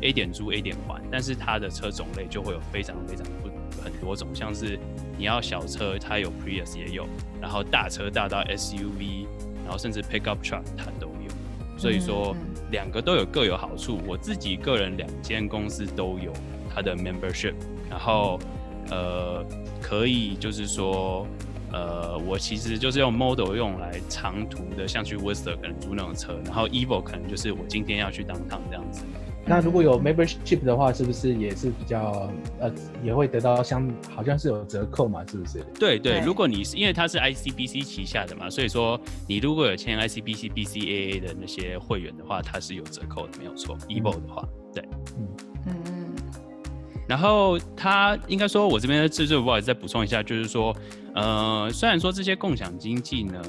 [0.02, 3.50] A 点租 A 点还，但是它的车种类就会有非常非常不
[3.84, 4.80] 很多种，像是
[5.18, 7.06] 你要小车，它有 Prius 也有，
[7.42, 9.26] 然后大车大到 SUV，
[9.64, 12.36] 然后甚至 Pickup Truck 它都有，所以说
[12.72, 14.00] 两个都有各有好处。
[14.08, 16.32] 我自己个人两间公司都有
[16.74, 17.54] 它的 membership，
[17.90, 18.40] 然后
[18.90, 19.46] 呃
[19.82, 21.26] 可以就是说。
[21.74, 29.04] 呃，我其实就是用 Model 用来长途的，像去 Worcester 可能租那种车，然后 Evo 可能就是我今天要去当趟这样子。
[29.46, 32.72] 那如果有 membership 的话，是不是也是比较呃，
[33.04, 35.26] 也会得到相好像是有折扣嘛？
[35.30, 35.66] 是不是？
[35.78, 43.78] 对对，如果你是因为它是 ICBC 旗下的嘛，所以说你如果有签 ICBC、BCAA 的那些会员的话，它是有折扣的，没有错。
[43.90, 44.82] Evo 的话，对，
[45.18, 45.55] 嗯嗯。
[47.08, 50.76] 然后他应该说，我这边的制作不好意思再补充一下，就是说，
[51.14, 53.42] 呃，虽然说这些共享经济呢，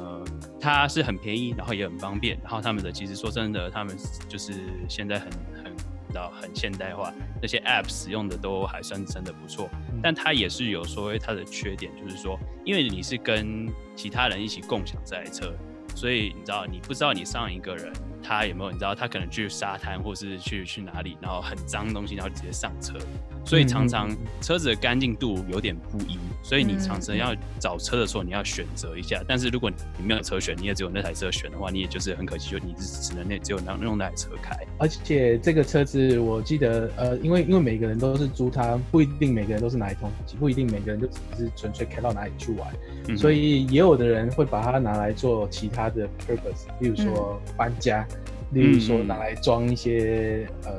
[0.61, 3.97] 它是很便宜，然后也很方便，然后他们的其实说真的，他们
[4.29, 4.53] 就是
[4.89, 5.31] 现在很
[5.65, 5.73] 很
[6.13, 9.71] 到很现代化，那些 App 使用的都还算真的不错，
[10.03, 15.55] 但它也是有所谓它的缺点，就是说，因为你是跟其他人一起共享这台车，
[15.95, 17.93] 所以你知道，你不知道你上一个人。
[18.27, 18.71] 他有没有？
[18.73, 22.99] 你知道他可能去沙滩，或是去去哪里，然后很脏东西，然后直接上车，
[23.45, 24.11] 所以常常
[24.41, 26.19] 车子的干净度有点不一。
[26.43, 29.23] 所以你常常要找车的时候，你要选择一下。
[29.29, 34.57] 但是如果你没有车选，你也只有那台车选的话，你也就是很可惜，就你只只能那只有那用那台车开。
[34.79, 48.07] 而且这个车子，我记得呃，因为因为每个人都是租它，不一定每个人都是哪一通勤，不一定每个人就只是纯粹开到哪里去玩，所以也有的人会把它拿来做其他的 purpose，例如说搬家。
[48.53, 50.77] 例如说拿来装一些呃，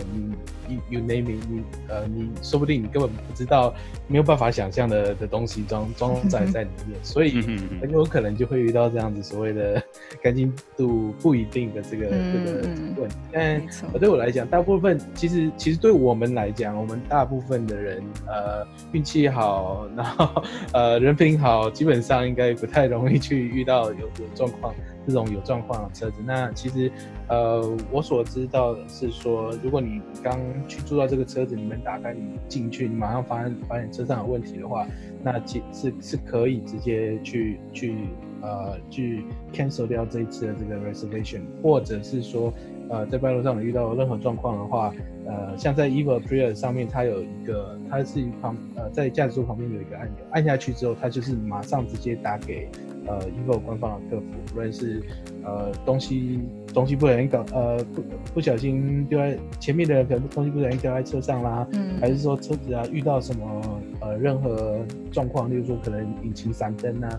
[0.68, 3.74] 你 you name it，你呃，你说不定你根本不知道，
[4.08, 7.42] 没有办法想象的的东西装装载在里面，所以
[7.82, 9.82] 很有可能就会遇到这样子所谓的
[10.24, 13.16] 干净度不一定的这个这个问题。
[13.32, 13.62] 但
[14.00, 24.74] 对我来讲，大部分其实其实对我们来讲，我们大部分的人呃运气好，然后呃人品好，基本上应该不太容易去遇到有有状况。
[25.08, 26.92] 这种有状况的车子，那其实，
[27.30, 34.86] 呃，我所知道的是说，如果你刚去租到这个车子，你们打开你进去，你马上发现发现车上有问题的话，
[35.24, 37.96] 那其是是可以直接去去
[38.42, 42.54] 呃去 cancel 掉这一次的这个 reservation，或者是说，
[42.90, 44.94] 呃，在半路上遇到任何状况的话，
[45.26, 52.68] 呃，像在 Evo Prius 上面，它有一个，它是一旁呃在驾驶座旁边有一个按钮，按下去之后，它就是马上直接打给。
[53.08, 55.02] 呃，Evo 官方的客服，无论是
[55.44, 56.40] 呃东西
[56.74, 67.10] 东西不小心搞呃不不小心丢在前面的人可能东西不小心掉在车上啦，嗯，还是说车子啊遇到什么呃任何状况，例如说可能引擎闪灯啊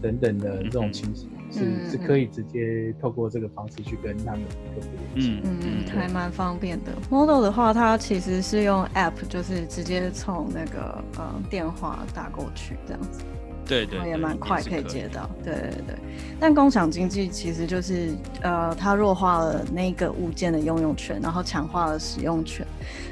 [0.00, 4.42] 等等的这种情形，是是可以直接透过这个方式去跟他们
[4.74, 6.92] 客服联系，嗯嗯，还蛮方便的。
[7.10, 13.20] Model 的话，它其实是用 App，就是直接从那个呃电话打过去这样子。
[13.66, 15.30] 对对，也蛮快可以接到。
[15.44, 15.96] 对对对，
[16.40, 22.66] 但共享经济其实就是，呃，它弱化了那个物件的拥有权，然后强化了使用权。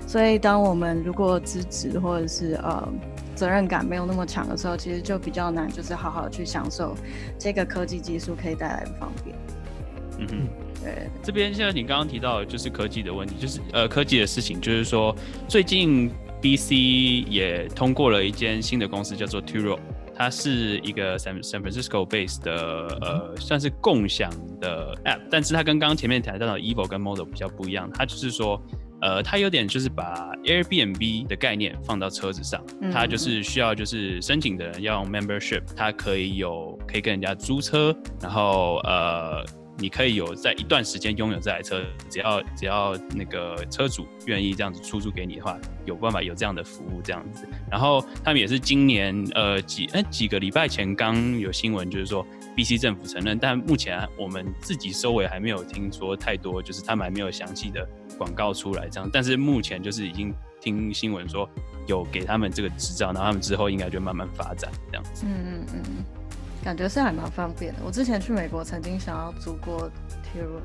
[0.07, 2.89] 所以，当我们如果资质或者是呃
[3.37, 6.97] 责任感没有那么强的时候，其实就比较难，就是好好去享受
[7.39, 9.37] 这个科技技术可以带来的方便。
[10.19, 10.49] 嗯哼，
[10.83, 11.09] 对。
[11.23, 15.15] 这边现在你刚刚提到就是科技的问题，就是呃科技的事情，就是说
[15.47, 16.11] 最近
[16.43, 19.79] BC 也通过了一间新的公司，叫做 Turo。
[20.21, 22.55] 它是一个 San San Francisco base 的
[23.01, 24.31] 呃，算是共享
[24.61, 28.63] 的 app，但是它跟刚刚前面谈到的 Evo 跟 Model 比较不一样，它就是说，
[29.01, 39.43] 呃，它有点就是把 Airbnb 的概念放到车子上，它就是需要就是申请的人要用 membership，它可以有可以跟人家租车，然后呃。
[39.81, 47.49] 你可以有在一段时间拥有这台车，只要只要那个车主愿意这样子出租给你的话，有办法有这样的服务这样子。
[47.71, 59.09] 然后他们也是今年呃几哎几个礼拜前刚有新闻，就是说 B C 政府承认，但目前我们自己收尾还没有听说太多，就是他们还没有详细的广告出来这样。
[59.11, 61.49] 但是目前就是已经听新闻说
[61.87, 65.25] 有给他们这个执照，然后他们之后应该就慢慢发展这样子。
[65.27, 66.20] 嗯嗯嗯。
[66.63, 67.81] 感觉是还蛮方便的。
[67.85, 69.91] 我之前去美国曾经想要租过
[70.23, 70.61] Turo，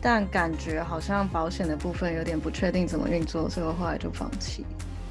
[0.00, 4.64] 但感觉好像保险的部分有点不确定怎么运作，所以我后来就放弃。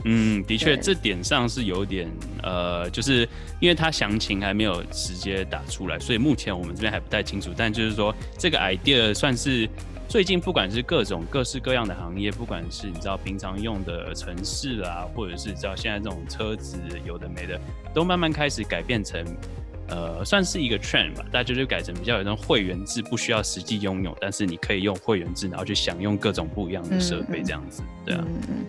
[0.03, 2.07] 嗯，的确，这点上是有点
[2.43, 3.27] 呃，就是
[3.59, 7.51] 因为它详情还没有直接打出来，所以目前我们这边还不太清楚。
[7.57, 9.67] 但就是说，这个 idea 算是
[10.07, 17.59] 最近不管是各种各式各样的行业，不管是你知道平常用的城市啊，或者是知道现在这种车子有的没的，
[17.93, 19.25] 都慢慢开始改变成。
[19.89, 28.23] 呃，算是一个 trend 吧，大家就改成比较有那种会员制，不需要实际拥有，但是你可以用会员制，然后去享用各种不一样的设备，这样子，对啊。
[28.27, 28.65] 嗯嗯，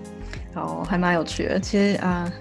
[0.54, 1.58] 好，还蛮有趣的。
[1.58, 2.32] 其实啊、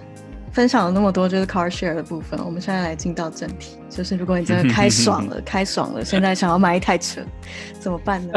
[0.52, 7.22] 分享了那么多就是 car share 的部分，我们现在来进到正题，就是如果你真的开爽了，开爽了，现在想要买一台车，
[7.80, 8.34] 怎么办呢？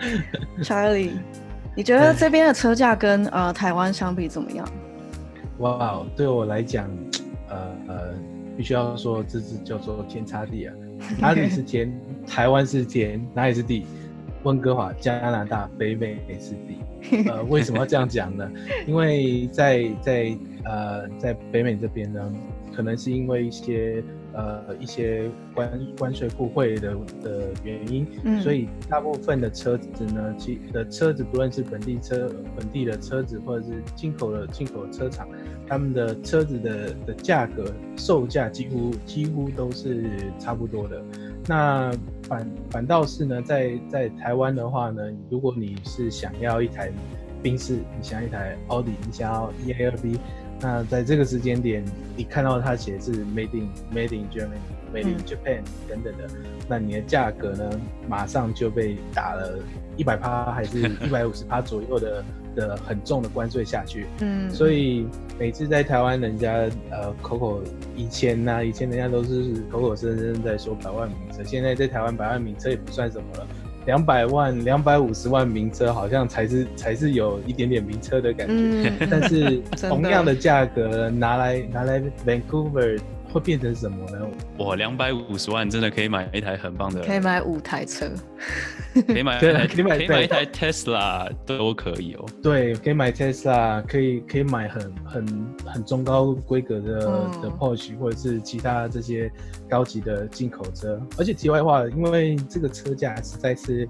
[0.62, 1.12] Charlie，
[1.74, 4.68] 你觉得这边的车价跟呃台湾相比怎么样？
[5.58, 6.90] 哇，对我来讲，
[7.48, 7.56] 呃
[7.88, 8.14] 呃，
[8.56, 10.74] 必须要说这是叫做天差地啊，
[11.20, 11.92] 哪里是天，
[12.26, 13.84] 台湾是天，哪里是地？
[14.42, 17.24] 温哥华、加拿大、北美是地。
[17.28, 18.50] 呃，为什么要这样讲呢？
[18.86, 22.32] 因为在在呃在北美这边呢，
[22.74, 24.02] 可能是因为一些
[24.34, 35.28] 呃一些关关税互惠的的原因，嗯所以大部分的车子呢，其的车子不论是本地车本地的车子，或者是进口的进口车厂，
[35.68, 40.04] 他们的车子的的价格售价几乎几乎都是
[40.38, 41.02] 差不多的。
[41.46, 46.90] 那反反倒是呢，在在台湾的话呢，如果你是想要一台
[47.42, 50.18] 宾士，你想要一台奥迪，你想要 E A 二 B，
[50.64, 51.84] 那在这个时间点，
[52.16, 54.56] 你看到它写是 Made in Made in Germany、
[54.94, 55.24] Made in 嗯。
[55.26, 56.26] Japan 等等的，
[56.66, 57.70] 那你的价格呢，
[58.08, 59.58] 马上就被打了
[59.98, 62.24] 一百趴还是 一百五十趴左右的
[62.56, 64.06] 的很重的关税下去。
[64.20, 65.06] 嗯，所以
[65.38, 67.62] 每次在台湾，人家呃口口
[67.94, 73.46] 以前呢、以前人家都是口口声声在说百万名车，现在在台湾百万名车也不算什么了，
[73.86, 78.92] 两百万、两百五十万名车好像才是才是有一点点名车的感觉。
[79.10, 82.98] 但是 同样的价格拿来拿来 Vancouver
[83.34, 84.24] 会变成什么呢？
[84.58, 88.08] 哇两百五十万真的可以买一台很棒的，可以买五台车，
[89.08, 92.24] 可以买一台，可以买可以买一台 Tesla 都可以哦。
[92.40, 99.28] 对，可以买 Tesla，可以可以买很很很中高规格的、嗯的 Porsche 或者是其他这些
[99.68, 101.00] 高级的进口车。
[101.18, 103.88] 而且题外话，因为这个车价实在是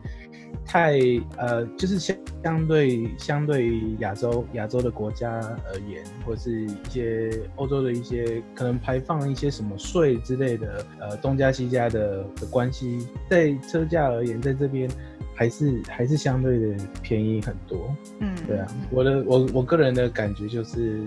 [0.64, 0.98] 太
[1.36, 5.30] 呃，就是相相对相对于亚洲亚洲的国家
[5.72, 14.88] 而言，或者是一些欧洲的一些可能排放一些什么税之类的，呃，东加西加的的关系，在车价而言，在这边
[15.34, 17.94] 还是还是相对的便宜很多。
[18.20, 21.00] 嗯，对啊，我的我我个人的感觉就是，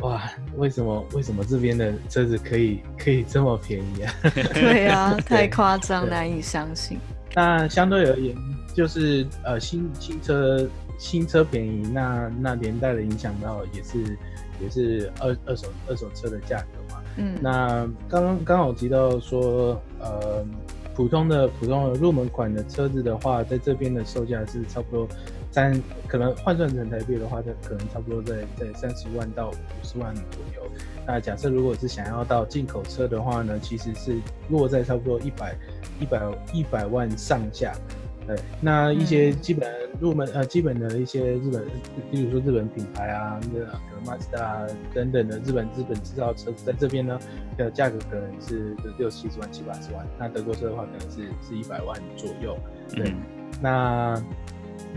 [0.00, 0.22] 哇，
[0.56, 4.14] 为什么为什么这边的车子可以可以这么便宜啊？
[4.52, 6.98] 对啊， 太夸张，难以相信。
[7.34, 8.36] 那相对而言，
[8.74, 10.68] 就是呃新新车
[10.98, 14.16] 新车便宜，那那连带的影响到也是
[14.60, 17.02] 也是二二手二手车的价格嘛。
[17.16, 20.44] 嗯，那刚刚刚好提到说，呃，
[20.94, 25.08] 普通的普通的入门款的车子的话，在这边的售价是差不多
[25.54, 30.68] 三，可能换算成台币的话，它可能差不多在在三十万到五十万左右。
[31.06, 35.54] 那假设如果是想要到进口车的话呢，其实是落在差不多一百
[36.00, 36.20] 一百
[36.52, 37.72] 一百万上下。
[38.26, 41.64] 对，那一些嗯基本入门、呃基本的一些日本，
[42.10, 47.16] 比如说日本品牌啊，那可能 Mazda 啊等等的日本日本制造车子，在这边呢
[47.56, 50.04] 的价格可能是六七十万、七八十万。
[50.18, 52.58] 那德国车的话，可能是是一百万左右。
[52.88, 53.16] 对，嗯
[53.60, 54.20] 那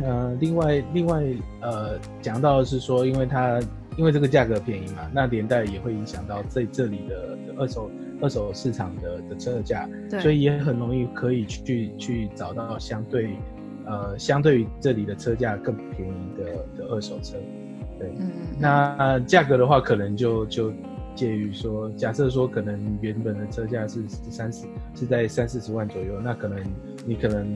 [0.03, 1.23] 呃，另外另外
[1.61, 3.59] 呃，讲到的是说，因为它
[3.97, 7.89] 因为这个价格便宜嘛，那连带也会影响到这这里的的二手
[8.21, 13.35] 二手市场的的车价，对，所以也很容易可以去去找到相对
[13.85, 16.45] 呃相对于这里的车价更便宜的
[16.77, 17.37] 的二手车。
[17.97, 18.29] 对，嗯，
[18.59, 20.71] 那价格的话，可能就就
[21.15, 26.59] 介于说，假设说可能原本的车价是三十是在三四十万左右，那可能
[27.07, 27.47] 你可能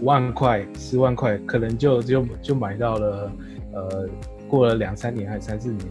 [0.00, 3.32] 五万块、十万块，可能就就就买到了，
[3.72, 4.08] 呃，
[4.48, 5.86] 过了两三年还是三四年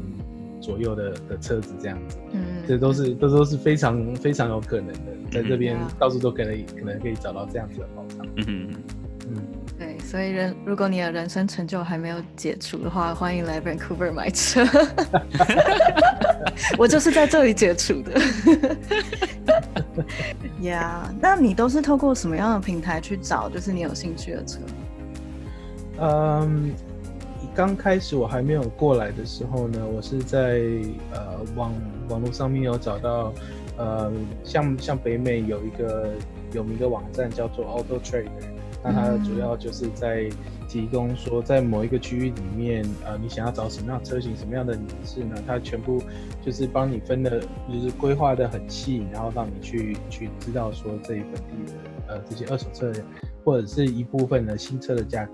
[0.62, 8.26] 左右的的车子这样子，嗯，这都是这都是非常非常有可能的，在这边嗯到处都可能可能可以找到这样子的保障。
[8.38, 8.74] 嗯嗯，
[9.32, 9.44] 嗯，
[9.78, 14.64] 对，所以人如果你的人生成就还没有解除的话，欢迎来 Vancouver 买车。
[16.78, 18.22] 我就是在这里解除的。
[20.62, 24.60] 呀那你都是透过什么样的平台去找，就是你有兴趣的车？
[26.00, 26.72] 嗯，
[27.54, 30.62] 刚开始我还没有过来的时候呢，我是在
[31.12, 31.74] 呃网
[32.10, 33.34] 网络上面有找到
[33.78, 34.12] 呃，
[34.44, 36.12] 像像北美有一个
[36.52, 38.28] 有名的网站叫做 Auto Trader，
[38.84, 40.30] 那它主要就是在
[40.68, 45.36] 提供说在某一个区域里面，呃，你想要找什么样车型、什么样的年式呢？
[45.48, 46.02] 它全部
[46.42, 47.40] 就是帮你分的，
[47.72, 51.74] 就是规划的很细，然后让你去去知道说这一本地的
[52.08, 52.92] 呃这些二手车
[53.44, 55.34] 或者是一部分的新车的价格。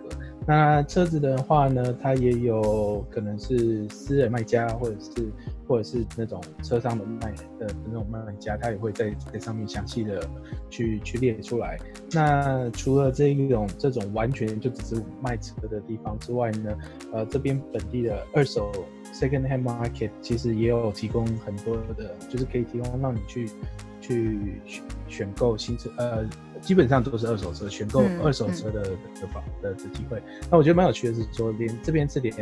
[0.50, 5.32] 那车子的话呢，它也有可能是私人卖家，或者是
[5.68, 10.28] 或者是那种车商的卖的那种卖家，他也会在在上面详细的
[10.68, 11.78] 去去列出来。
[12.12, 16.76] 那除了这一种这种完全就只是卖车的地方之外呢，
[17.14, 18.72] 呃，这边本地的二手
[19.14, 23.48] second hand market 其实也有提供很多的，就是可以提供让你去
[24.02, 24.60] 去
[25.08, 26.28] 选购新车，呃。
[26.62, 30.22] 基本上都是二手车，选购二手车的的房的的机会。
[30.50, 32.34] 那我觉得蛮有趣的是说，连这边是连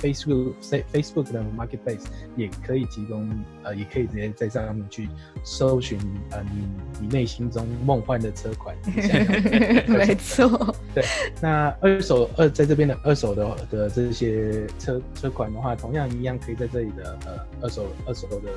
[0.00, 0.52] Facebook
[0.92, 2.04] Facebook 的 Marketplace
[2.36, 3.28] 也可以提供，
[3.62, 5.08] 呃，也可以直接在上面去
[5.42, 5.98] 搜寻，
[6.30, 6.68] 呃，你
[7.00, 8.76] 你内心中梦幻的车款。
[9.88, 10.74] 没错。
[10.94, 11.04] 对，
[11.40, 18.50] 那二手二在这边的二手的的这些车车款的话，同样一样可以在这里的呃二手二手的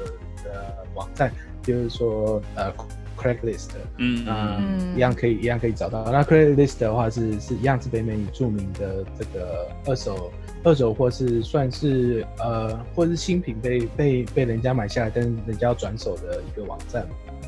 [0.44, 1.32] 的网站，
[1.64, 2.74] 就是说呃。
[3.18, 4.62] Craigslist，嗯啊，
[4.96, 6.04] 一样可以，一样可以找到。
[6.12, 10.32] 那 Craigslist 的话是是一样是北美著名的这个二手
[10.64, 17.06] 二手或是算是呃或是新品被被被人家买下来，但是人家要转手的一个网站，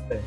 [0.08, 0.18] 对。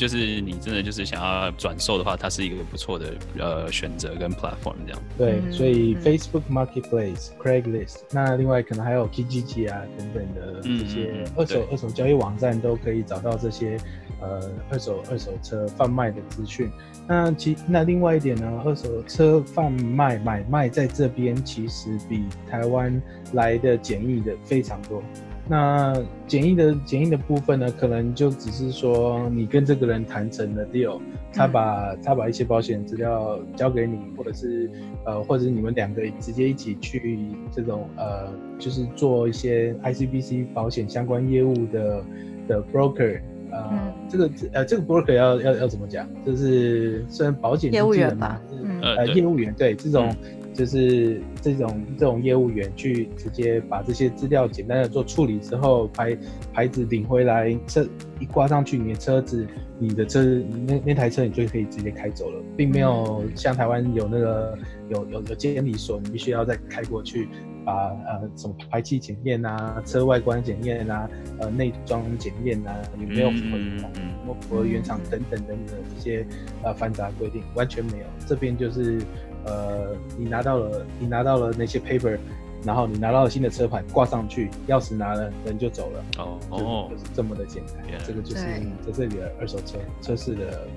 [0.00, 5.02] 就是你真的就是想要转售的话，它是一个不错的呃选择跟 platform 这样。
[5.18, 13.76] 对，所以 Facebook Marketplace、Craigslist，那另外可能还有 Kijiji 啊等等的这些二手二手交易网站都可以找到这些
[14.22, 16.70] 呃二手二手车贩卖的资讯。
[17.06, 23.02] 那其那另外一点呢，二手车贩卖买卖在这边其实比台湾
[23.34, 25.02] 来的简易的非常多。
[25.48, 25.92] 那
[26.28, 31.00] 简易的简易的部分呢，可能就只是说你跟这个人谈成了 deal，
[31.32, 34.70] 他把他把一些保险资料交给你，或者是
[35.04, 37.18] 呃，或者你们两个直接一起去
[37.50, 42.04] 这种呃，就是做一些 ICBC 保险相关业务的
[42.46, 43.20] 的 broker，
[43.50, 46.08] 呃，这个呃这个 broker 要要要怎么讲？
[46.24, 48.40] 就是虽然保险业务员吧，
[48.82, 50.14] 呃，业务员对这种。
[50.52, 56.18] 就是这种这种业务员去直接把这些资料简单的做处理之后，牌
[56.52, 57.86] 牌子领回来，车
[58.18, 59.46] 一挂上去，你的车子，
[59.78, 60.22] 你的车
[60.66, 67.28] 那那台车你就可以直接开走了，并没有像台湾有那个有有有监理所，你必须要再开过去，
[67.64, 76.26] 把呃什么排气检验啊，车外观检验啊，呃内装检验啊，有没有符合有没有符合原厂等等等等这些
[76.62, 78.98] 呃繁杂规定，完全没有，这边就是。
[79.44, 82.18] 呃，你拿到了，你拿到了那些 paper，
[82.64, 86.04] 然后你拿到了新的车牌挂上去，钥匙拿了，人就走了。
[86.18, 87.76] 哦哦，就是这么的简单。
[88.06, 88.42] 这个就是
[88.84, 90.68] 在这里的二手车车市的，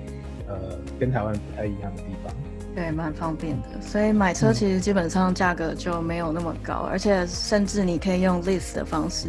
[0.48, 2.34] 呃，跟台湾不太一样的地方。
[2.74, 3.80] 对，蛮方便的。
[3.80, 9.28] 所以买车其实基本上价格就没有那么高，而且甚至你可以用 lease 的方式，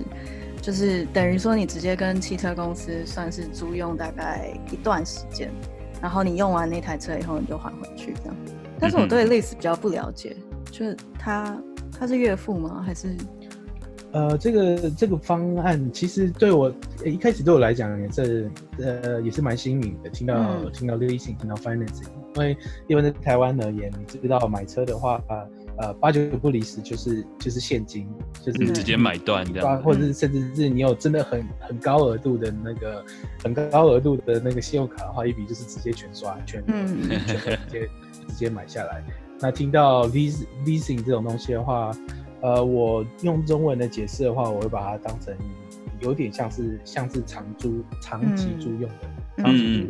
[0.62, 5.52] 就是等于说你直接跟汽车公司算是租用大概一段时间，
[6.02, 8.36] 然后你用完那台车以后你就还回去这样。
[8.80, 10.36] 但是我对 Lease 比较不了解，
[10.72, 11.62] 就是他
[11.98, 12.82] 他是岳父吗？
[12.86, 13.16] 还是？
[14.12, 16.74] 呃，这个这个方案其实对我
[17.04, 18.50] 一开始对我来讲也是
[18.80, 22.58] 呃也是蛮新颖的，听到听到 Leasing，听到 Financing，因为
[22.88, 25.46] 因为在台湾而言，你知道买车的话，呃
[26.00, 28.08] 八九不离十就是就是现金，
[28.42, 33.04] 就是直接买断这样，或者是甚至是你有真的很很高额度的那个
[33.44, 37.38] 很高额度的那个信用卡的话，一笔就是直接全刷全全直
[37.70, 37.90] 接。
[38.28, 39.04] 直接买下来。
[39.40, 41.92] 那听到 leasing leasing 这种东西的话，
[42.42, 45.32] 呃，我用中文的解释的话，我会把它当成
[46.00, 48.96] 有点像是像是长租、长期租用的。
[49.04, 49.15] 嗯，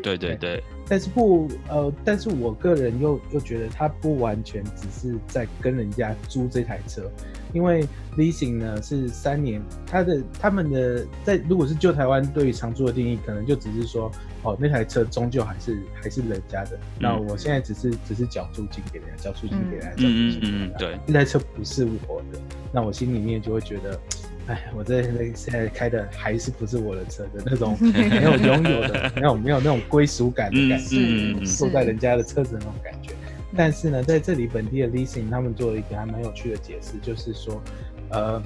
[0.02, 0.64] 对对对。
[0.88, 7.10] 但是不，呃，但是我个人又又觉得他不完全只是在跟人家租这台车，
[7.54, 7.88] 因为
[8.18, 14.12] leasing 呢是三年，他的他们的在如果是旧台湾对于长租的定义，可能就只是说。
[14.44, 16.78] 哦，那台车终究还是还是人家的。
[17.00, 20.78] 那我现在只是只是缴租金给人家，缴租金给人家，缴租金给人家。
[20.78, 22.40] 对，那台车不是我的，
[22.72, 24.00] 那我心里面就会觉得，
[24.48, 33.12] 哎，我在那现在开的还是不是我的车的那种 没有拥有的，没有没有那种归属感的感觉，坐在人家的车子那种感觉。
[33.56, 37.62] 但是呢，在这里本地的 leasing 他们做了一个还蛮有趣的解释，就是说，
[38.10, 38.42] 呃，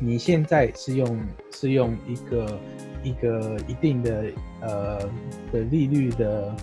[0.00, 1.20] 你现在是用
[1.52, 2.58] 是用一个。
[3.04, 4.26] 一个一定的
[4.60, 5.00] 呃
[5.52, 6.54] 的利率的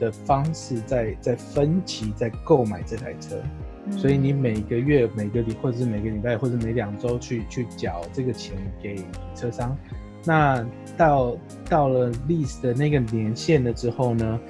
[0.00, 3.40] 的方式，在在分期在购买这台车，
[3.90, 8.96] 所以你每个月每个礼或者是每个礼拜或者每两周去去缴这个钱给
[9.34, 9.76] 车商，
[10.24, 10.66] 那
[10.96, 11.36] 到
[11.68, 14.40] 到了 lease 的那个年限了之后呢，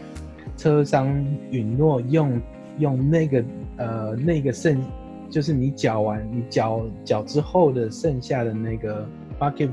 [0.57, 1.09] 车商
[1.51, 2.41] 允诺用
[2.79, 3.45] 用那个
[3.77, 4.81] 呃那个剩，
[5.29, 9.05] 就是你缴完你缴缴之后的剩下的那个
[9.41, 9.69] market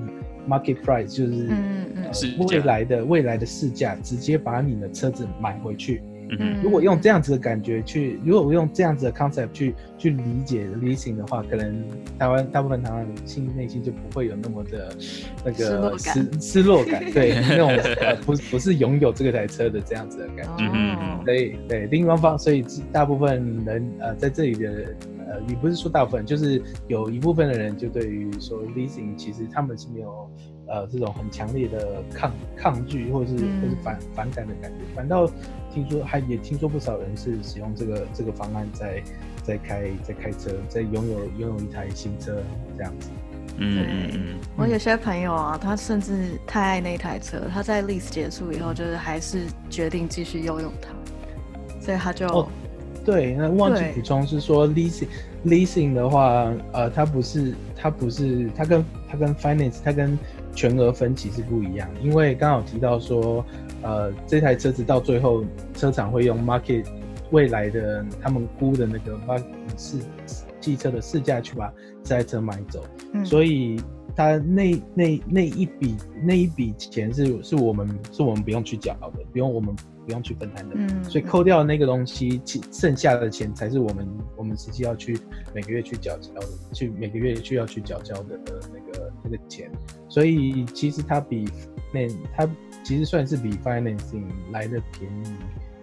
[0.47, 6.01] market price，就是嗯嗯呃未来的未来的市价，直接把你的车子买回去。
[6.39, 11.83] 嗯，如果用这样子的感觉去，如果我用这样子的 concept 去去理解 leasing 的话，可能
[12.17, 14.95] 台湾大部分台湾人心内心就不会有那么的
[15.43, 15.91] 那失落感。
[15.91, 20.63] 个失失落感，对， 那种呃不不是拥有这个台车的这样子的感觉。
[20.63, 21.09] 嗯嗯嗯。
[21.17, 24.95] 哦，所以对另一方，所以大部分人呃在这里的
[25.31, 30.29] 呃，也不是说大部分，就是有一部分的人就对于说 leasing 其实他们是没有
[30.67, 35.25] 呃这种很强烈的抗抗拒或是、嗯或是反反感的感觉，反倒
[35.73, 39.01] 听说还也听说不少人是使用这个这个方案在
[39.43, 42.43] 在开在开车，在拥有拥有一台新车
[42.77, 43.09] 这样子。
[43.57, 50.89] 嗯嗯嗯，我有些朋友啊，他甚至太爱那台车，他在 lease 结束以后，就是还是决定继续拥有它，
[51.79, 52.47] 所以他就、哦
[53.03, 55.07] 对，那忘记补充是说 leasing
[55.45, 60.17] leasing 的话，呃，它不是它不是它跟它跟 finance 它跟
[60.53, 63.43] 全额分期是不一样，因为刚好提到说，
[63.81, 65.43] 呃，这台车子到最后
[65.73, 66.85] 车厂会用 market
[67.31, 69.45] 未来的他们估的那个 market
[69.77, 69.97] 市
[70.59, 71.73] 汽车的市价去把
[72.03, 73.25] 这台车买走，嗯。
[73.25, 73.81] 所以
[74.15, 79.73] 它那那那一笔那一笔钱是是我们是我们不用去缴的，不用我们
[80.11, 80.75] 不用去分摊的。
[80.75, 85.17] 嗯所以扣掉那个东西，其剩下的钱才是我们我们实际要去
[85.53, 89.71] 每个月去缴交的，去每个月去要去缴交的呃那个那个钱。
[90.09, 91.47] 所以其实它比
[91.93, 92.49] 那它
[92.83, 95.35] 其实算是比 financing 来的便宜。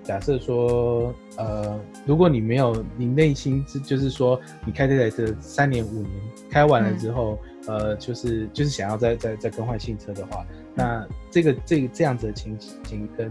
[0.03, 6.11] 假设说，呃，如果你没有你内心是就是说你开这台车三年五年
[6.49, 10.47] 开完了之后，呃，就是就是想要再再再更换新车的话，
[10.79, 13.29] 那这个这个这样子的情形跟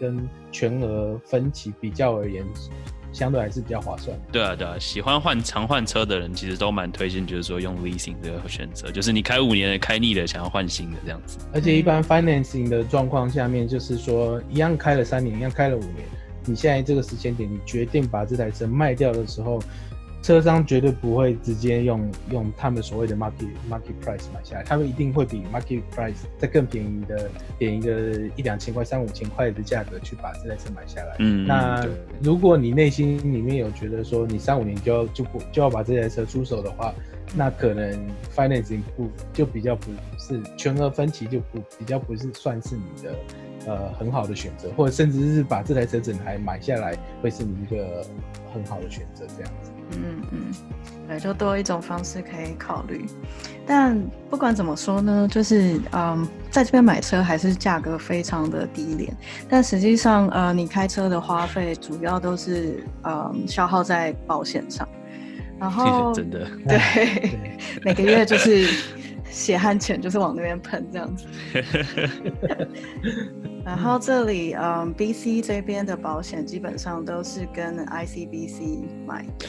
[0.00, 2.46] 跟全额分期比较而言，
[3.12, 4.16] 相对还是比较划算。
[4.30, 11.38] 对啊对啊，喜欢换常换车的人其实都蛮推荐，就是说用 leasing 这个选择，就是你开五年的开腻了，想要换新的这样子。
[11.52, 16.06] 而且一般 financing 的状况下面，就是说一样开了三年，一样开了五年，
[16.44, 19.60] 你现在这个时间点，你决定把这台车卖掉的时候，
[20.22, 31.16] 车商绝对不会直接用用他们所谓的 market market price 买下来，他们一定会比 market price 再更便宜的，便宜个一两千块、三五千块的价格去把这台车买下来。
[31.20, 31.86] 嗯，那
[32.20, 36.92] 如果你内心里面有觉得说你三五年就要就不就要把这台车出手的话，
[37.34, 43.14] 那可能 financing 不就比较不是全额分期就不比较不是算是你的
[43.66, 48.04] 呃很好的选择，或者甚至是把这台车整台买下来会是你一个
[48.52, 49.70] 很好的选择这样子。
[49.92, 50.54] 嗯嗯，
[51.08, 53.06] 对，就多一种方式可以考虑。
[53.66, 59.16] 但不管怎么说呢，就是嗯，在这边买车还是价格非常的低廉，
[59.48, 64.88] 但实际上呃，你开车的花费主要都是嗯消耗在保险上，
[65.58, 67.40] 然后真的，对对，
[67.84, 68.68] 每个月就是
[69.28, 71.26] 血汗钱就是往那边喷这样子。
[73.64, 79.46] 然后这里，嗯，BC 这边的保险基本上都是跟 ICBC 买的。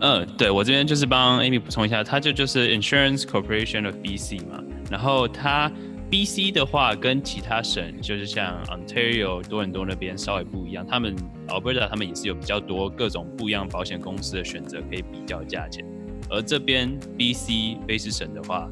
[0.00, 5.70] 嗯，对我这边就是帮 Amy 补充一下，它这就是 Insurance Corporation of BC 嘛，然后它
[6.10, 11.16] BC 的话跟其他省，就是像 Ontario 多伦多那边稍微不一样，他们
[11.48, 15.84] Alberta 他们也是有比较多各种不一样保险公司的选择可以比较价钱，
[16.28, 18.68] 而这边 BC 卑诗省的话，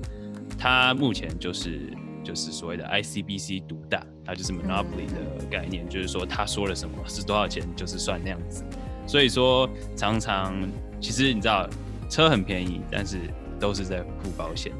[0.58, 1.92] 它目前就是
[2.22, 8.64] 就是所谓的 ICBC 独大，它就是 monopoly 的概念，就是说他说了什么是多少钱就是算那样子。
[9.06, 10.54] 所以说常常
[11.02, 11.68] 其实你知道
[12.08, 13.18] 车很便宜，但是
[13.58, 14.72] 都是在付保险，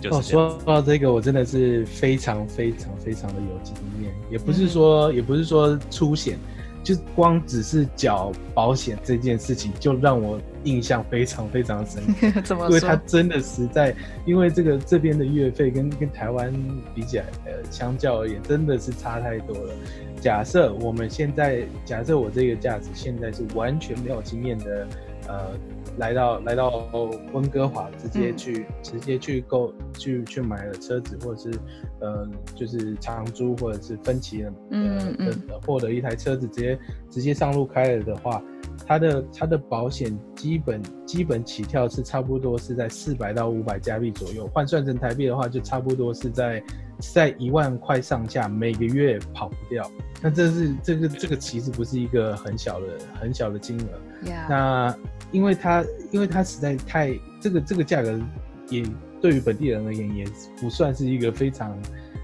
[0.00, 0.32] 就哦，是。
[0.32, 6.38] 说到这个，我真的是非常非常非常的有经验，也不是说、也不是说出险，
[6.84, 12.40] 就光只是缴保险这件事情，就让我印象非常非常深刻。
[12.44, 12.94] 怎么因为它？
[13.06, 13.94] 真的实在，
[14.26, 16.52] 因为这个这边的月费跟跟台湾
[16.94, 19.72] 比起来，呃，相较而言真的是差太多了。
[20.20, 24.86] 假设我们现在，假设我这个价值现在是完全没有经验的，
[25.28, 25.50] 呃，
[25.98, 26.88] 来到来到
[27.32, 31.58] 温哥华，直接嗯去、直接去购去去买了车子，或者是
[32.00, 36.78] 呃就是长租或者是分期的，嗯呃嗯的获得一台车子直接
[37.10, 38.42] 直接上路开了的话，
[38.86, 46.62] 它的它的保险基本基本起跳是差不多是在四百到五百加币左右，换算成台币的话，就差不多是在
[47.00, 49.88] 在一万块上下，每个月跑不掉。
[50.20, 52.86] 那这是这个这个其实不是一个很小的
[53.20, 54.28] 很小的金额。
[54.28, 54.98] 呀，那
[55.32, 58.20] 因为它因为它实在太这个这个价格
[58.68, 58.84] 也
[59.20, 60.24] 对于本地人而言，也
[60.60, 61.76] 不算是一个非常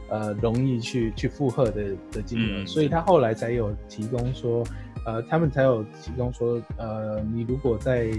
[0.09, 4.65] 呃容易去去负荷的的金额，嗯所以他后来才有提供说。
[5.05, 8.11] 呃，他们才有提供说，呃，你如果在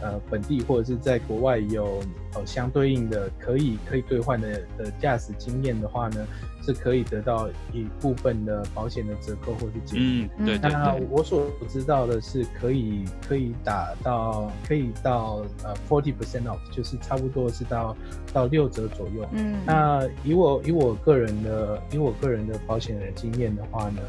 [0.00, 2.02] 呃本地或者是在国外有
[2.34, 6.26] 呃相对应的可以可以兑换的的驾驶经验的话呢，
[6.62, 10.30] 是可以得到一部分的保险的折扣或是减免。
[10.38, 17.94] 嗯，对对那，我所知道的是，可以可以打到可以到呃 forty percent off，就是差不多是到
[18.32, 19.28] 到六折左右。
[19.32, 24.00] 嗯，那以我以我个人的以我个人的保险的经验的话呢，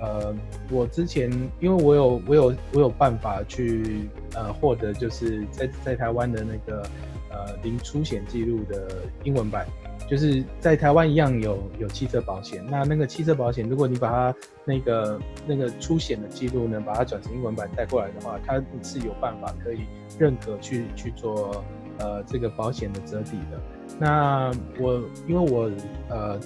[0.00, 0.34] 呃，
[0.70, 1.30] 我之前
[1.60, 6.82] 因为我有我有我有办法去呃获得就是在在台湾的那个
[7.30, 9.66] 呃零出险记录的英文版，
[10.08, 12.64] 就是在台湾一样有有汽车保险。
[12.68, 19.80] 那那个汽车保险，如果你把它那个那个出险的记录呢，把它转成英文版带过来的话，它是有办法可以
[20.18, 21.64] 认可去去做
[21.98, 23.60] 呃这个保险的折抵的。
[23.98, 25.70] 那我因为我
[26.10, 26.38] 呃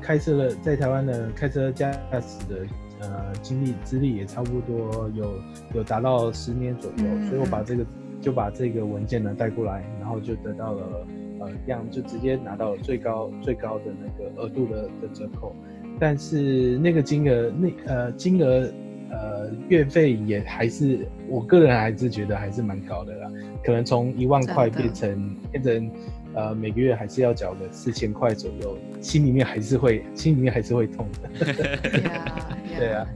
[0.00, 2.66] 开车的在台湾的开车驾驶的
[3.00, 5.34] 呃经历资历也差不多有
[5.74, 7.28] 有达到十年左右，嗯。
[7.28, 7.86] 所以我把这个
[8.20, 11.06] 就把这个文件呢带过来，然后就得到了
[11.40, 15.54] 呃这样就直接拿到了最高最高的那个额度的的折扣，
[15.98, 18.68] 但是那个金额那呃金额。
[19.10, 23.32] 呃，月费也还是我个人还是觉得还是蛮高的啦，
[23.64, 25.90] 可能从一万块变成变成
[26.34, 31.46] 呃每个月还是要缴个四千块左右，心里面还是会心里面还是会痛的。
[31.52, 32.22] 呀
[32.78, 33.06] 对啊，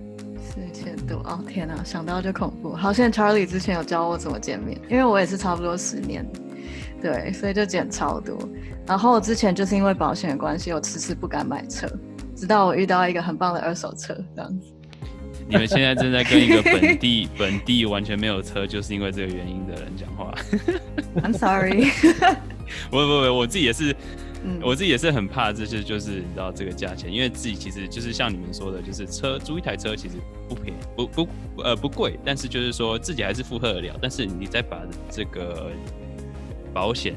[0.42, 2.74] 四千多哦，天哪，想到就恐怖。
[2.74, 6.26] 好像 Charlie 之前有教我怎么减面，因为我也是差不多十年，
[7.00, 8.38] 对，所以就减超多。
[8.86, 11.86] 然后之前就是因为保险的关系，我迟迟不敢买车，
[12.34, 14.66] 直到我遇到一个很棒的二手车，这样子。
[15.48, 20.34] 你们现在正在跟一个本地 本地完全没有车，就是因为这个原因的人讲话。
[21.22, 21.90] I'm sorry，
[22.90, 23.94] 不不不，我自己也是，
[24.44, 30.14] 嗯，我自己也是很怕这些，就是你知道这个价钱，因为自己其实就是像你们说的，就是车租一台车其实
[30.48, 31.28] 不便宜，不不
[31.62, 35.70] 呃不贵，但是就是说自己还是负荷得了，但是你再把这个
[36.72, 37.14] 保险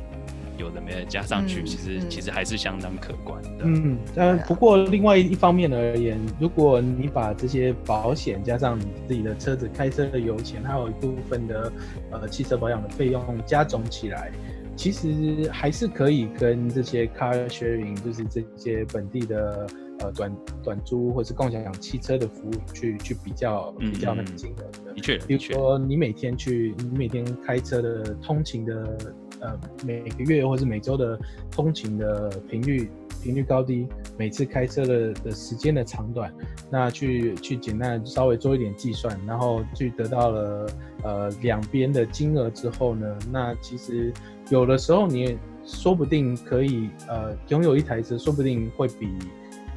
[0.57, 3.49] 有的没的加上去，嗯其实嗯其实还是相当可观的。
[3.63, 11.71] 嗯，呃，不过另外一方面而言，如果你把这些保险加上你自己的车子开车的油钱，还有一部分的
[12.11, 14.31] 呃汽车保养的费用加总起来，
[14.75, 19.67] 其实还是可以跟这些 car sharing，就是这些本地的
[19.99, 24.93] 呃短短租或是共享汽车的服务去去比较嗯比较那个嗯金额的。
[24.93, 28.97] 的确，比如，说你每天去，你每天开车的通勤的
[29.39, 31.17] 呃每个月或是每周的
[31.49, 32.89] 通勤的频率
[33.25, 33.87] 频率高低，
[34.19, 36.31] 每次开车的的时间的长短，
[36.69, 40.67] 那去去简单地稍微做一点计算，然后去得到了
[41.01, 44.13] 呃两边的金额之后呢，那其实
[44.49, 49.09] 有的时候你也说不定可以呃拥有一台车，说不定会比。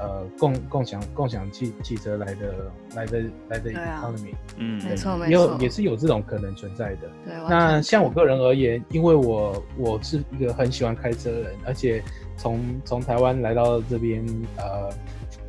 [0.01, 7.11] 呃，共共享共享汽汽车来的来的来的 economy，嗯，没错没也有，也是有这种可能存在的。
[7.24, 7.34] 对。
[7.51, 12.01] 那像我个人而言，因为我我是一个很喜欢开车的人，而且
[12.39, 14.24] 从从台湾来到这边，
[14.57, 14.89] 呃，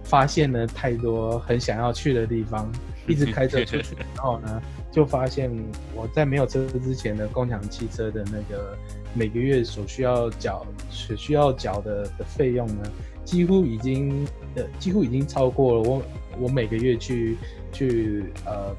[0.04, 2.70] 发现了太多很想要去的地方，
[3.08, 4.62] 一直开车出去，然后呢，
[4.92, 5.50] 就发现
[5.96, 8.78] 我在没有车之前的共享汽车的那个
[9.14, 12.92] 每个月所需要缴所需要缴的的费用呢，
[13.24, 16.02] 几乎已经呃几乎已经超过了我
[16.40, 17.38] 我每个月去
[17.72, 18.76] 去呃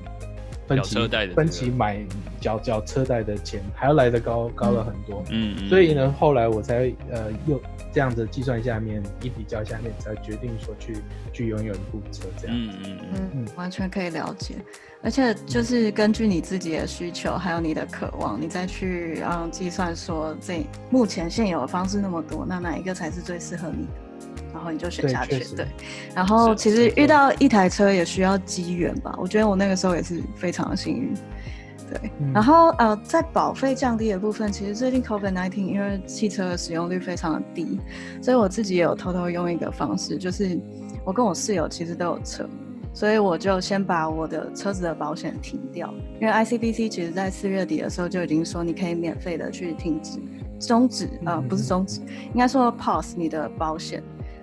[0.76, 2.00] 分期车贷的分期买
[2.40, 5.22] 缴缴车贷的钱还要来得高高了很多。
[5.30, 7.60] 嗯嗯，所以呢，后来我才呃又
[7.92, 10.96] 这样子计算下面一比较下面，才决定说去
[11.32, 12.56] 去拥有一部车这样。
[12.56, 14.54] 嗯嗯嗯，嗯嗯，完全可以了解，
[15.02, 24.09] 而且就是根据你自己的需求，还有你的渴望，你再去嗯计算说这目前现有的方式那么多，那哪一个才是最适合你的？
[24.52, 25.66] 然后你就选下去对。
[26.14, 31.14] 然后其实遇到一台车也需要机缘吧，我觉得我那个时候也是非常的幸运。
[31.90, 37.80] 对，嗯然后呃，在保费降低的部分，其实最近 COVID 1 9因为汽车的使用率非常的低，
[38.22, 40.56] 所以我自己也有偷偷用一个方式，就是
[41.04, 42.48] 我跟我室友其实都有车，
[42.94, 50.20] 所以我就先把我的车子的保险停掉，因为 ICBC 其实在四月底的时候就已经说你可以免费的去停止、
[50.60, 52.00] 终止呃嗯不是终止，
[52.32, 54.00] 应该说 pause 你的保险，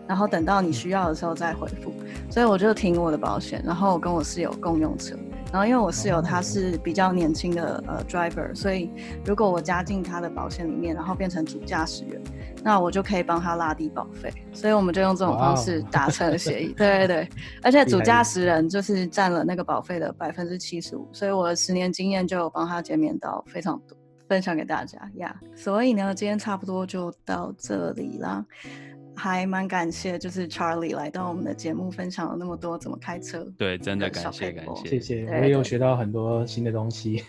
[0.07, 1.93] 然后等到你需要的时候再回复，
[2.29, 5.15] 所以我就停我的保险，然后我跟我室友共用车。
[5.49, 8.91] 然后因为我室友他哦是比较年轻的呃 driver，所以
[9.25, 12.21] 如果我加进他的保险里面，然后变成主驾驶员，
[12.61, 14.29] 那我就可以帮他拉低保费。
[14.51, 16.73] 所以我们就用这种方式达成了协议。
[16.77, 17.29] 对对对，
[17.63, 23.97] 而且主驾驶人就是占了那个保费的百分之七十五，所以我的十年经验就有帮他减免到非常多。
[24.27, 25.33] 分享给大家呀。
[25.55, 28.45] 所以呢，今天差不多就到这里啦。
[29.17, 33.45] 还蛮感谢，就是 Charlie 来到我们的节目，分享了那么多怎么开车。
[33.57, 37.23] 对，真的感谢感谢，谢谢，我也有学到很多新的东西。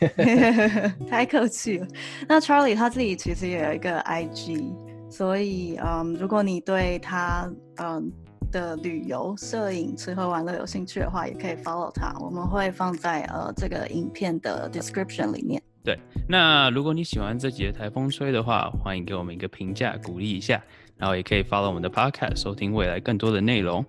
[1.09, 1.87] 太客气了。
[2.29, 4.71] 那 Charlie 他自己其实也有一个 IG，
[5.11, 8.13] 所以嗯，如果你对他嗯
[8.53, 12.15] 的旅游、摄影、吃喝玩乐有兴趣的话，也可以 follow 他。
[12.21, 15.63] 我们会放在呃这个影片的 description 里面。
[15.85, 20.63] 对，那如果你喜欢这集的台风吹的话，欢迎给我们一个评价，鼓励一下。
[20.99, 23.83] 然后也可以 follow 我们的 podcast，收听未来更多的内容。